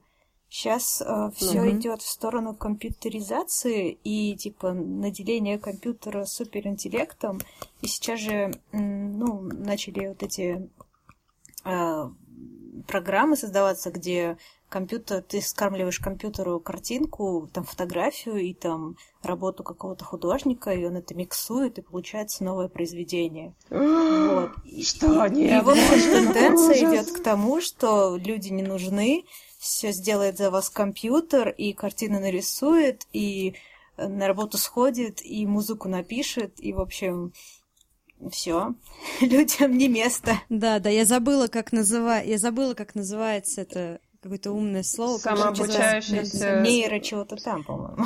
[0.49, 1.03] Сейчас
[1.35, 1.79] все Мгм.
[1.79, 7.39] идет в сторону компьютеризации и типа наделения компьютера суперинтеллектом.
[7.81, 10.69] И сейчас же ну, начали вот эти
[11.65, 12.09] э,
[12.87, 14.37] программы создаваться, где
[14.69, 21.15] компьютер, ты скармливаешь компьютеру картинку, там фотографию и там работу какого-то художника, и он это
[21.15, 23.53] миксует, и получается новое произведение.
[23.69, 24.51] Вот.
[24.65, 25.25] И- Что?
[25.25, 29.23] и- Нет, И вот боже, тенденция идет к тому, что люди не нужны,
[29.65, 33.55] все сделает за вас компьютер, и картины нарисует, и
[33.97, 37.33] э, на работу сходит, и музыку напишет, и, в общем,
[38.31, 38.75] все.
[39.21, 40.39] Людям не место.
[40.49, 45.17] Да, да, я забыла, как называть, я забыла, как называется это какое-то умное слово.
[46.19, 48.05] это- Нейро чего-то там, по-моему.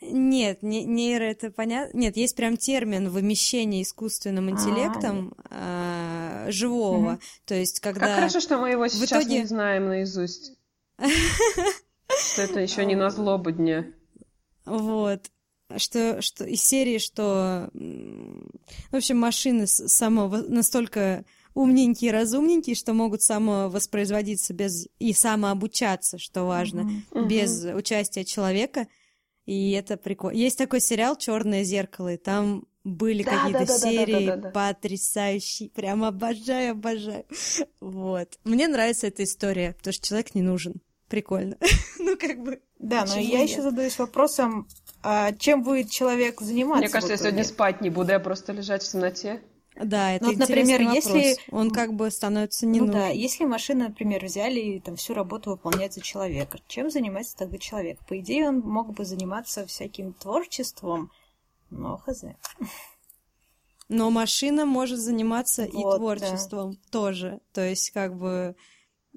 [0.00, 1.96] Нет, не- нейро это понятно.
[1.98, 5.97] Нет, есть прям термин вымещение искусственным интеллектом а,
[6.48, 7.12] живого.
[7.12, 7.20] Мгм.
[7.44, 8.14] То есть, Как когда...
[8.16, 10.52] хорошо, что мы его сейчас итоге- не знаем наизусть.
[12.32, 13.86] Что это еще не на злобу дня.
[14.64, 15.30] Вот.
[15.76, 17.68] Что, что из серии, что...
[17.72, 24.86] В общем, машины самого настолько умненькие и разумненькие, что могут самовоспроизводиться без...
[24.98, 27.28] и самообучаться, что важно, Мгм.
[27.28, 28.86] без участия человека.
[29.44, 30.36] И это прикольно.
[30.38, 34.26] Есть такой сериал Черное зеркало, и там были Да, какие-то да, да, да, да, серии
[34.26, 34.50] да, да, да.
[34.50, 35.70] потрясающие.
[35.70, 37.24] Прям обожаю, обожаю.
[37.80, 38.38] Вот.
[38.44, 40.80] Мне нравится эта история, потому что человек не нужен.
[41.08, 41.56] прикольно.
[41.98, 42.60] ну, как бы...
[42.78, 44.68] Да, но я еще задаюсь вопросом,
[45.02, 46.80] а чем будет человек заниматься?
[46.80, 49.40] Мне кажется, я сегодня спать не буду, я просто лежать в темноте.
[49.82, 51.06] Да, это ну, вот, например, вопрос.
[51.06, 53.00] если он как бы становится не ну, нужен.
[53.00, 57.58] Да, если машина, например, взяли и там всю работу выполняет за человека, чем занимается тогда
[57.58, 57.98] человек?
[58.08, 61.12] По идее, он мог бы заниматься всяким творчеством,
[61.70, 62.24] но хз.
[63.88, 66.78] Но машина может заниматься вот, и творчеством да.
[66.90, 67.40] тоже.
[67.52, 68.54] То есть, как бы,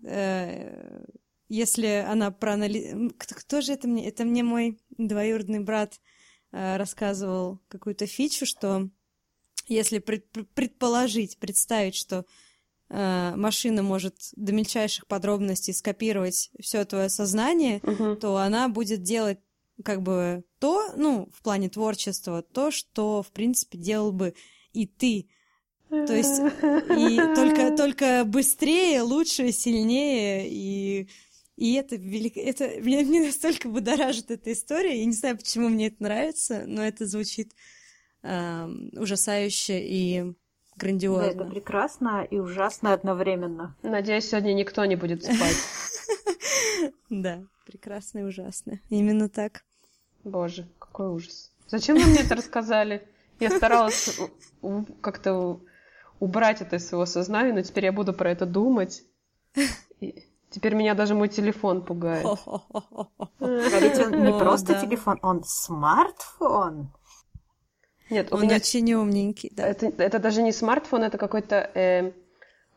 [0.04, 1.04] э,
[1.50, 3.14] если она проанализирует...
[3.18, 4.08] Кто, кто же это мне?
[4.08, 6.00] Это мне мой двоюродный брат
[6.52, 8.90] э, рассказывал какую-то фичу, что
[9.68, 12.26] если пред, предположить, представить, что
[12.90, 18.16] э, машина может до мельчайших подробностей скопировать все твое сознание, угу.
[18.16, 19.40] то она будет делать
[19.84, 24.34] как бы то, ну, в плане творчества, то, что, в принципе, делал бы
[24.74, 25.28] и ты.
[25.90, 31.10] То есть и только, только быстрее, лучше, сильнее, и,
[31.58, 32.40] и это велико...
[32.40, 35.00] Это меня, меня настолько будоражит эта история.
[35.00, 37.54] Я не знаю, почему мне это нравится, но это звучит
[38.24, 40.34] э, ужасающе и
[40.78, 41.34] грандиозно.
[41.34, 43.76] Да, это прекрасно и ужасно одновременно.
[43.84, 45.58] Надеюсь, сегодня никто не будет спать.
[47.10, 48.80] Да, прекрасно и ужасно.
[48.90, 49.64] Именно так.
[50.26, 51.52] Боже, какой ужас.
[51.68, 53.08] Зачем вы мне это рассказали?
[53.40, 54.20] Я старалась
[55.00, 55.62] как-то
[56.20, 59.04] убрать это из своего сознания, но теперь я буду про это думать.
[60.02, 62.26] И теперь меня даже мой телефон пугает.
[62.26, 66.92] А ведь он не просто телефон, он смартфон.
[68.10, 68.58] Нет, у он меня...
[68.58, 69.66] очень умненький, да.
[69.66, 72.12] Это, это даже не смартфон, это какой-то э,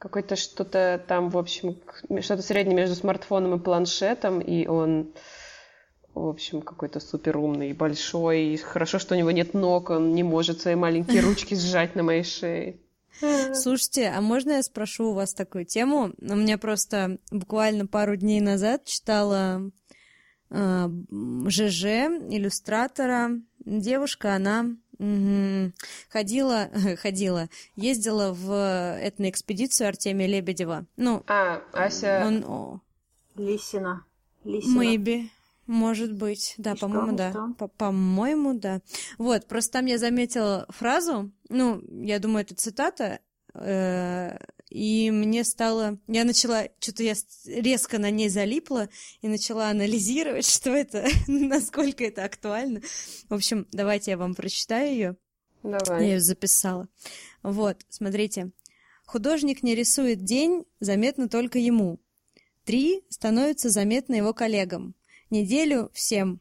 [0.05, 1.81] какой-то что-то там, в общем,
[2.21, 5.15] что-то среднее между смартфоном и планшетом, и он
[6.15, 8.55] в общем, какой-то супер умный, большой.
[8.55, 12.03] И хорошо, что у него нет ног, он не может свои маленькие ручки сжать на
[12.03, 12.79] моей шее.
[13.55, 16.13] Слушайте, а можно я спрошу у вас такую тему?
[16.21, 19.71] У меня просто буквально пару дней назад читала
[20.51, 20.89] э,
[21.49, 23.31] ЖЖ, иллюстратора.
[23.65, 25.73] Девушка, она угу,
[26.09, 30.87] ходила, ходила, ездила в этноэкспедицию Артемия Лебедева.
[30.97, 32.23] Ну, а, Ася...
[32.27, 32.81] Он, о,
[33.37, 34.05] Лисина.
[34.45, 34.83] Лисина.
[34.83, 35.29] Maybe.
[35.67, 37.33] Может быть, да, по-моему, да.
[37.79, 38.81] По-моему, да.
[39.17, 43.21] Вот, просто там я заметила фразу, ну, я думаю, это цитата,
[43.55, 44.37] э,
[44.71, 45.99] и мне стало...
[46.07, 46.69] Я начала...
[46.81, 47.15] Что-то я
[47.47, 48.89] резко на ней залипла
[49.21, 52.81] и начала анализировать, что это, насколько это актуально.
[53.29, 55.17] В общем, давайте я вам прочитаю ее.
[55.63, 56.03] Давай.
[56.03, 56.89] Я ее записала.
[57.43, 58.51] Вот, смотрите.
[59.07, 62.01] Художник не рисует день, заметно только ему.
[62.65, 64.95] Три становится заметно его коллегам
[65.31, 66.41] неделю всем.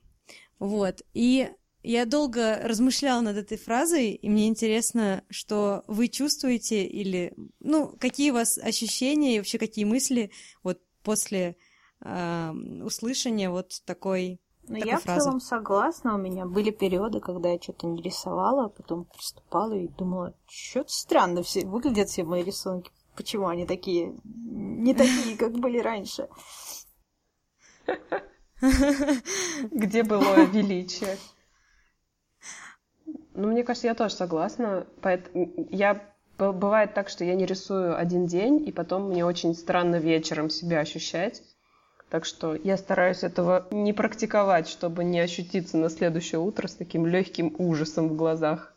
[0.60, 1.02] Вот.
[1.14, 1.50] И
[1.84, 8.32] я долго размышляла над этой фразой, и мне интересно, что вы чувствуете или, ну, какие
[8.32, 10.32] у вас ощущения и вообще какие мысли
[10.64, 11.58] вот после
[12.02, 12.52] э,
[12.84, 15.20] услышания вот такой ну, я фразы.
[15.20, 16.16] в целом согласна.
[16.16, 20.92] У меня были периоды, когда я что-то не рисовала, а потом приступала и думала, что-то
[20.92, 22.92] странно все выглядят все мои рисунки.
[23.16, 26.30] Почему они такие, не такие, как были раньше?
[29.72, 31.18] Где было величие?
[33.34, 34.86] Ну, мне кажется, я тоже согласна.
[35.70, 36.02] Я
[36.38, 40.80] бывает так, что я не рисую один день, и потом мне очень странно вечером себя
[40.80, 41.42] ощущать.
[42.10, 47.08] Так что я стараюсь этого не практиковать, чтобы не ощутиться на следующее утро с таким
[47.08, 48.74] легким ужасом в глазах.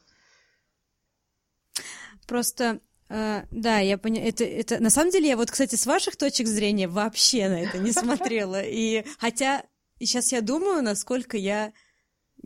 [2.27, 4.27] Просто Uh, да, я поняла.
[4.27, 7.79] Это, это на самом деле я вот, кстати, с ваших точек зрения вообще на это
[7.79, 8.61] не смотрела.
[8.61, 9.63] И хотя
[10.01, 11.73] и сейчас я думаю, насколько я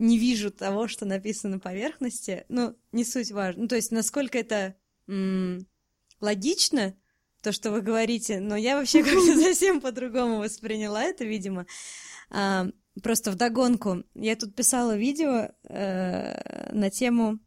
[0.01, 2.45] не вижу того, что написано на поверхности.
[2.49, 3.63] Ну, не суть важно.
[3.63, 4.75] Ну, то есть, насколько это
[5.07, 5.67] м-
[6.19, 6.95] логично,
[7.43, 11.67] то, что вы говорите, но я вообще как-то совсем по-другому восприняла это, видимо.
[12.31, 12.67] А,
[13.03, 14.03] просто вдогонку.
[14.15, 17.39] Я тут писала видео э, на тему,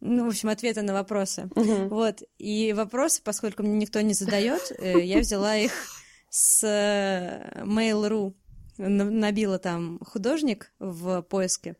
[0.00, 1.48] ну, в общем, ответы на вопросы.
[1.54, 1.88] Uh-huh.
[1.88, 2.22] Вот.
[2.36, 5.72] И вопросы, поскольку мне никто не задает, э, я взяла их
[6.28, 8.34] с э, Mail.ru
[8.78, 11.76] набила там художник в поиске,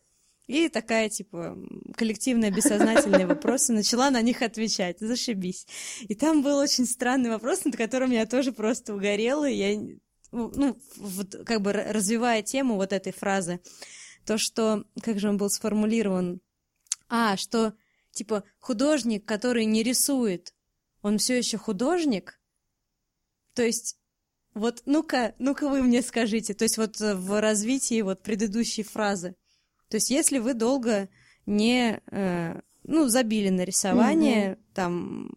[0.47, 1.57] и такая, типа,
[1.97, 5.01] коллективная бессознательные вопросы, начала на них отвечать.
[5.01, 5.67] Зашибись.
[6.03, 9.47] И там был очень странный вопрос, над которым я тоже просто угорела.
[9.47, 9.81] Я,
[10.31, 13.61] ну, вот, как бы развивая тему вот этой фразы,
[14.25, 16.41] то, что, как же он был сформулирован?
[17.09, 17.75] А, что,
[18.13, 20.55] типа, художник, который не рисует,
[21.03, 22.41] он все еще художник?
[23.55, 23.97] То есть
[24.57, 29.37] вот ну-ка, ну-ка вы мне скажите, то есть вот э, в развитии вот предыдущей фразы.
[29.89, 31.09] То есть если вы долго
[31.47, 34.75] не, э, ну, забили на рисование, mm-hmm.
[34.75, 35.31] там,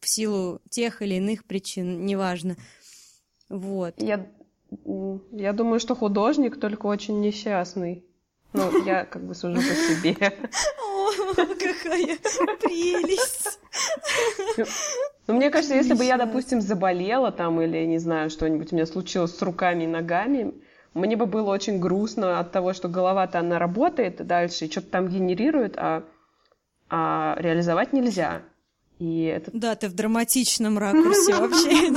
[0.00, 2.56] в силу тех или иных причин, неважно,
[3.48, 3.94] вот.
[4.00, 4.26] Я
[5.32, 8.04] Я думаю, что художник только очень несчастный.
[8.52, 10.16] Ну, я как бы сужу по себе.
[10.20, 12.18] О, какая
[12.58, 13.58] прелесть!
[15.26, 18.86] Ну, мне кажется, если бы я, допустим, заболела там или, не знаю, что-нибудь у меня
[18.86, 20.54] случилось с руками и ногами,
[20.94, 25.08] мне бы было очень грустно от того, что голова-то она работает дальше и что-то там
[25.08, 26.04] генерирует, а,
[26.88, 28.42] а реализовать нельзя.
[28.98, 29.50] И это...
[29.54, 31.92] Да, ты в драматичном ракурсе вообще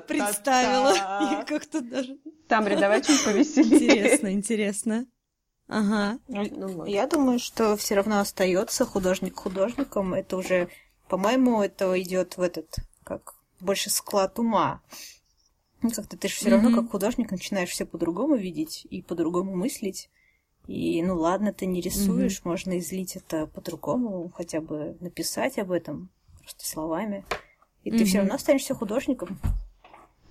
[0.06, 0.94] представила.
[1.22, 2.16] И как-то даже...
[2.48, 3.98] Там давай чуть повеселее.
[3.98, 5.06] Интересно, интересно.
[5.66, 6.18] Ага.
[6.28, 10.14] Ну, Я думаю, что все равно остается художник художником.
[10.14, 10.68] Это уже,
[11.08, 14.80] по-моему, это идет в этот, как больше склад ума.
[15.84, 16.50] Ну, как-то ты же все mm-hmm.
[16.50, 20.08] равно как художник начинаешь все по-другому видеть и по-другому мыслить.
[20.66, 22.48] И ну ладно, ты не рисуешь, mm-hmm.
[22.48, 26.08] можно излить это по-другому, хотя бы написать об этом
[26.38, 27.26] просто словами.
[27.82, 27.98] И mm-hmm.
[27.98, 29.38] ты все равно останешься художником.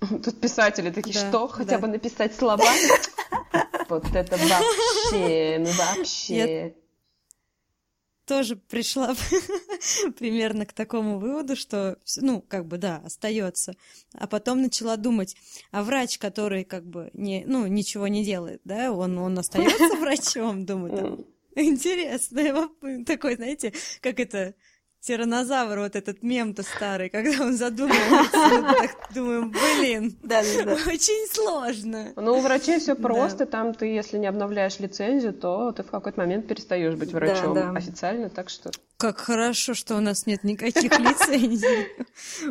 [0.00, 1.46] Тут писатели такие, да, что?
[1.46, 1.78] Хотя да.
[1.78, 2.68] бы написать словами?
[3.88, 6.74] Вот это вообще, ну вообще
[8.26, 9.14] тоже пришла
[10.18, 13.74] примерно к такому выводу, что, ну, как бы, да, остается.
[14.12, 15.36] А потом начала думать,
[15.70, 20.64] а врач, который, как бы, не, ну, ничего не делает, да, он, он остается врачом,
[20.64, 21.24] думаю, там,
[21.56, 22.70] интересно,
[23.06, 24.54] такой, знаете, как это,
[25.06, 32.12] тиранозавр, вот этот мем-то старый, когда он задумывается, так думаем, блин, очень сложно.
[32.16, 36.18] Ну, у врачей все просто, там ты, если не обновляешь лицензию, то ты в какой-то
[36.18, 38.70] момент перестаешь быть врачом официально, так что...
[38.96, 41.88] Как хорошо, что у нас нет никаких лицензий.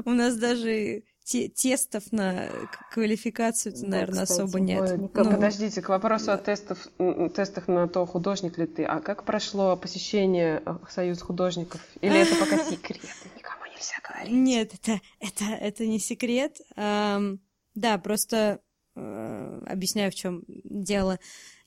[0.06, 2.49] У нас даже те, тестов на
[2.91, 4.97] квалификацию, да, наверное, кстати, особо нет.
[4.97, 6.34] Ну, подождите, к вопросу да.
[6.34, 6.88] о тестов,
[7.36, 8.84] тестах на то, художник ли ты.
[8.84, 11.82] А как прошло посещение э, Союза художников?
[12.01, 13.01] Или это пока секрет?
[13.38, 14.34] Никому нельзя говорить.
[14.34, 16.57] Нет, это, это, это не секрет.
[16.76, 17.41] Эм,
[17.74, 18.59] да, просто
[18.95, 21.19] э, объясняю, в чем дело.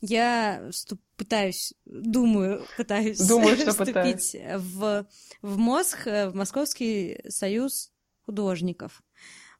[0.03, 4.37] Я вступ, пытаюсь, думаю, пытаюсь думаю, что вступить пытаюсь.
[4.63, 5.07] в,
[5.41, 7.91] в МОСХ, э, в Московский союз
[8.27, 9.03] художников.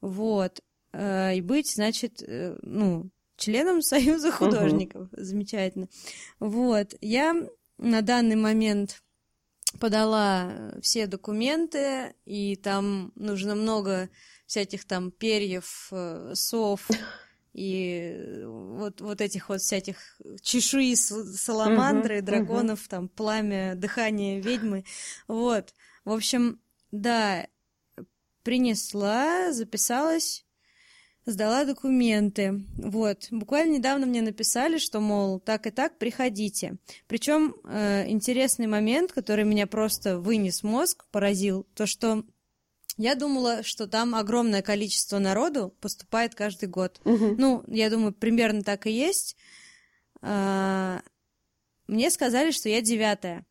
[0.07, 0.61] Вот.
[0.93, 5.13] Э, и быть, значит, э, ну, членом Союза художников.
[5.13, 5.23] Угу.
[5.23, 5.89] Замечательно.
[6.39, 6.95] Вот.
[7.01, 7.35] Я
[7.79, 9.03] на данный момент
[9.81, 14.09] подала все документы, и там нужно много
[14.47, 16.89] всяких там перьев, э, сов
[17.53, 24.85] и вот, вот этих вот всяких чешуи саламандры, драконов, там, пламя, дыхание ведьмы.
[25.27, 25.75] Вот.
[26.05, 26.61] В общем,
[26.93, 27.49] да,
[28.47, 30.45] принесла, записалась,
[31.25, 32.65] сдала документы.
[32.77, 33.27] Вот.
[33.33, 36.77] Буквально недавно мне написали, что, мол, так и так, приходите.
[37.09, 42.23] Причем э, интересный момент, который меня просто вынес мозг, поразил, то, что
[42.97, 47.01] я думала, что там огромное количество народу поступает каждый год.
[47.05, 47.35] Угу.
[47.37, 49.37] Ну, я думаю, примерно так и есть.
[50.23, 51.03] А,
[51.89, 53.45] мне сказали, что я девятая.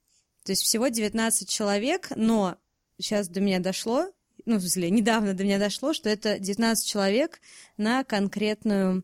[0.45, 2.55] То есть всего 19 человек, но
[2.97, 4.14] сейчас до меня дошло,
[4.45, 7.41] ну, в смысле, недавно до меня дошло, что это 19 человек
[7.77, 9.03] на конкретную,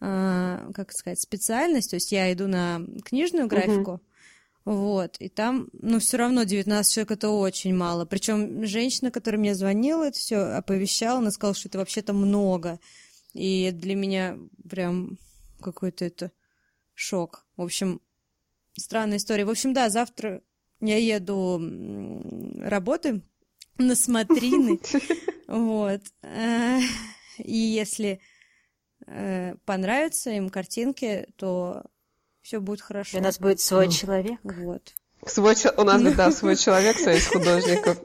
[0.00, 1.90] э, как сказать, специальность.
[1.90, 4.00] То есть я иду на книжную графику,
[4.64, 4.74] угу.
[4.74, 8.04] вот, и там, ну, все равно 19 человек это очень мало.
[8.04, 12.80] Причем женщина, которая мне звонила, это все оповещала, она сказала, что это вообще-то много.
[13.34, 14.36] И для меня
[14.68, 15.18] прям
[15.60, 16.32] какой-то это
[16.94, 17.46] шок.
[17.56, 18.00] В общем,
[18.76, 19.44] странная история.
[19.44, 20.42] В общем, да, завтра
[20.80, 21.60] я еду
[22.58, 23.22] работы
[23.78, 24.80] на смотрины.
[25.48, 26.00] Вот.
[26.22, 26.78] Э,
[27.36, 28.20] и если
[29.06, 31.82] э, понравятся им картинки, то
[32.40, 33.18] все будет хорошо.
[33.18, 34.40] У нас будет свой человек.
[34.44, 34.94] Вот.
[35.24, 37.98] Свой, у нас, да, свой человек, союз художников.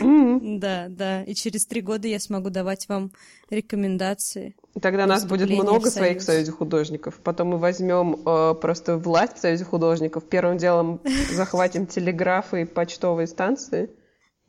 [0.00, 1.22] Да, да.
[1.22, 3.12] И через три года я смогу давать вам
[3.48, 4.56] рекомендации.
[4.82, 7.20] Тогда нас будет много своих в Союзе художников.
[7.22, 10.24] Потом мы возьмем э, просто власть в Союзе художников.
[10.24, 11.00] Первым делом
[11.30, 13.90] захватим телеграфы и почтовые станции.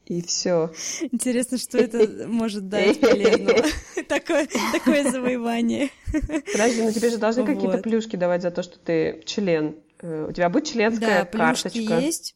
[0.06, 0.72] И все.
[1.12, 3.66] Интересно, что это может дать полезного.
[4.08, 5.90] Такое, такое завоевание.
[6.12, 7.54] Подожди, ну тебе же должны вот.
[7.54, 9.78] какие-то плюшки давать за то, что ты член.
[10.02, 11.90] Э, у тебя будет членская да, карточка?
[11.90, 12.36] Да, есть.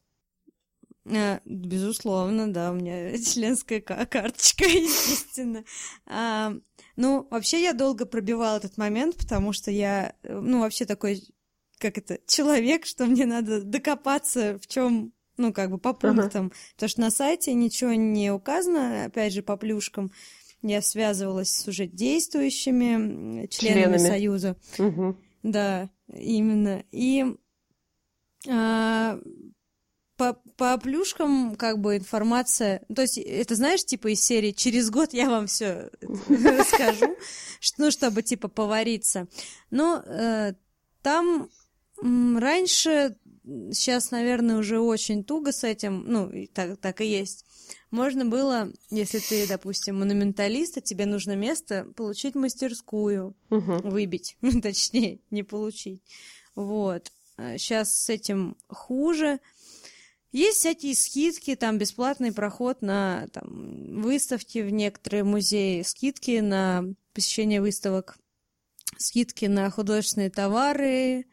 [1.06, 5.64] А, безусловно, да, у меня членская карточка, естественно.
[6.08, 6.54] А,
[6.96, 11.24] ну, вообще я долго пробивала этот момент, потому что я, ну, вообще такой,
[11.78, 16.48] как это, человек, что мне надо докопаться, в чем ну, как бы по пунктам.
[16.48, 16.54] Uh-huh.
[16.76, 20.12] Потому что на сайте ничего не указано, опять же, по плюшкам.
[20.62, 23.98] Я связывалась с уже действующими членами, членами.
[23.98, 24.58] Союза.
[24.78, 25.16] Uh-huh.
[25.42, 26.84] Да, именно.
[26.92, 27.26] И
[28.50, 29.20] а,
[30.18, 35.14] по, по плюшкам как бы информация, то есть это знаешь, типа из серии «Через год
[35.14, 37.16] я вам все расскажу»,
[37.78, 39.30] ну, чтобы типа повариться.
[39.72, 40.56] Но э,
[41.02, 41.50] там
[42.02, 43.16] раньше,
[43.72, 47.46] сейчас, наверное, уже очень туго с этим, ну, так, так и есть.
[47.92, 53.90] Можно было, если ты, допустим, монументалист, а тебе нужно место, получить мастерскую, Мгм.
[53.90, 56.02] выбить, точнее, не получить.
[56.56, 57.12] Вот.
[57.38, 59.40] Сейчас с этим хуже.
[60.32, 66.84] Есть всякие скидки, там бесплатный проход на там, выставки в некоторые музеи, скидки на
[67.14, 68.18] посещение выставок,
[68.98, 71.26] скидки на художественные товары.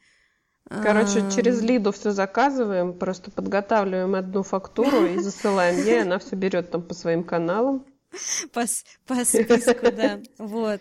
[0.68, 6.70] Короче, через Лиду все заказываем, просто подготавливаем одну фактуру и засылаем ей, она все берет
[6.70, 7.86] там по своим каналам.
[8.52, 8.64] по,
[9.06, 10.20] по списку, да.
[10.38, 10.80] Вот.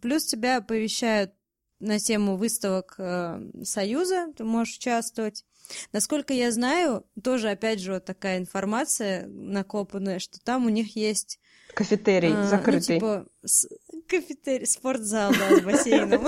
[0.00, 1.32] Плюс тебя оповещают
[1.80, 5.44] на тему выставок э, Союза, ты можешь участвовать.
[5.92, 11.38] Насколько я знаю, тоже, опять же, вот такая информация накопанная, что там у них есть
[11.74, 13.00] Кафетерий а, закрытый.
[13.00, 13.68] Ну, типа, с-
[14.10, 16.26] кафетерий, спортзал, да, с бассейном.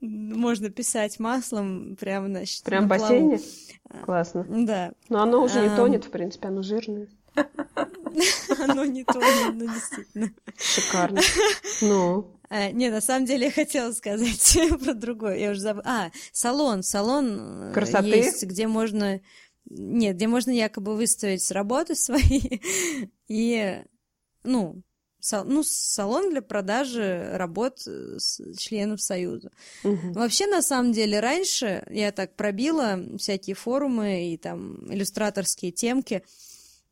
[0.00, 3.40] Можно писать маслом прямо, значит, Прям в бассейне?
[4.04, 4.46] Классно.
[4.48, 7.08] Да, Но оно уже не тонет, в принципе, оно жирное.
[8.58, 10.30] оно не тонет, ну, действительно.
[10.56, 11.20] Шикарно.
[11.82, 15.38] Ну, А, не, на самом деле я хотела сказать про другое.
[15.38, 15.84] Я уже забыла.
[15.86, 16.82] А, салон.
[16.82, 18.08] Салон э, Красоты?
[18.08, 19.20] есть, где можно...
[19.68, 22.60] Нет, где можно якобы выставить работы свои.
[23.28, 23.82] И,
[24.42, 24.82] ну,
[25.44, 28.18] ну, салон для продажи работ э,
[28.58, 29.50] членов Союза.
[29.84, 30.12] мгм.
[30.12, 36.22] Вообще, на самом деле, раньше я так пробила всякие форумы и там иллюстраторские темки.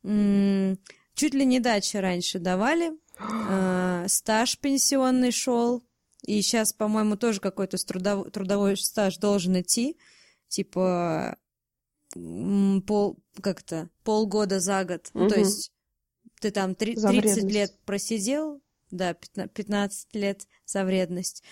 [0.03, 2.91] Чуть ли не дачи раньше давали.
[3.19, 5.83] э, Стаж пенсионный шел.
[6.25, 9.97] И сейчас, по-моему, тоже какой-то с трудов- трудовой стаж должен идти.
[10.47, 11.37] Типа
[12.13, 15.09] пол, как-то полгода за год.
[15.13, 15.71] Ну, то есть
[16.39, 17.55] ты там три- За 30 вредность.
[17.55, 18.61] лет просидел,
[18.91, 21.43] да, 15 15 лет за вредность.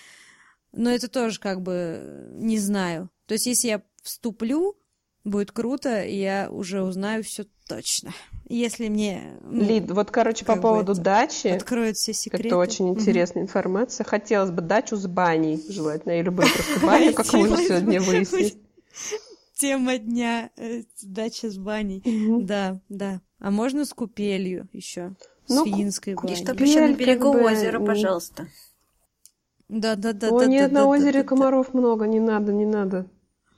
[0.72, 3.10] Но это тоже как бы э, не знаю.
[3.26, 4.78] То есть, если я вступлю,
[5.24, 8.14] будет круто, и я уже узнаю все точно.
[8.50, 12.48] Если мне ну, Лид, вот, короче, по поводу это дачи, откроют все секреты.
[12.48, 14.06] это очень интересная информация.
[14.06, 16.14] Хотелось бы дачу с баней, желательно.
[16.14, 18.54] Я люблю просто баню, как мы уже сегодня выяснили.
[19.56, 22.04] Тема дня э, дача с баней.
[22.44, 23.22] Да, да.
[23.40, 25.14] А можно с купелью еще.
[25.46, 26.36] С Ну, финской И баней.
[26.36, 28.48] чтоб еще на как берегу бы, озера, пожалуйста.
[29.70, 30.46] Да, да, да, О, да.
[30.46, 31.28] нет, да, на да, озере да, да.
[31.28, 33.06] комаров много, не надо, не надо.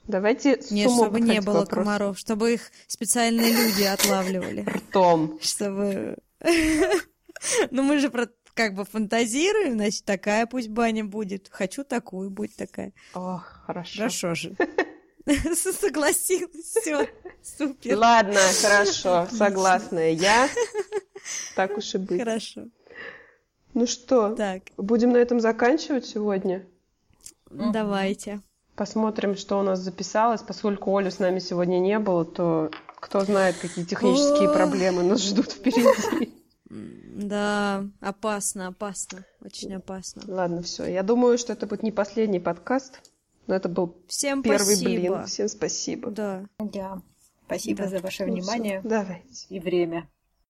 [0.08, 1.84] Давайте Нет, чтобы не было попросим.
[1.84, 4.64] комаров, чтобы их специальные люди отлавливали.
[4.66, 5.38] Ртом.
[5.40, 6.16] Чтобы...
[7.70, 11.48] Ну, мы же про как бы фантазируем, значит, такая пусть баня будет.
[11.50, 12.92] Хочу такую, будь такая.
[13.14, 13.98] О, хорошо.
[13.98, 14.56] Хорошо же.
[15.80, 17.08] Согласилась, все,
[17.42, 17.96] супер.
[17.96, 20.48] Ладно, хорошо, согласна я.
[21.54, 22.18] Так уж и быть.
[22.18, 22.62] Хорошо.
[23.74, 26.66] Ну что, Так, будем на этом заканчивать сегодня?
[27.50, 28.40] давайте.
[28.74, 30.40] Посмотрим, что у нас записалось.
[30.40, 35.52] Поскольку Олю с нами сегодня не было, то кто знает, какие технические проблемы нас ждут
[35.52, 36.32] впереди.
[36.70, 40.22] Да, опасно, опасно, очень опасно.
[40.26, 40.86] Ладно, все.
[40.86, 43.00] Я думаю, что это будет не последний подкаст,
[43.50, 44.90] но это был Всем первый спасибо.
[45.16, 45.26] блин.
[45.26, 46.10] Всем спасибо.
[46.12, 46.46] Да.
[46.58, 47.02] Да.
[47.46, 47.88] Спасибо Да.
[47.88, 49.46] за ваше Ну, внимание Давайте.
[49.48, 50.08] и время.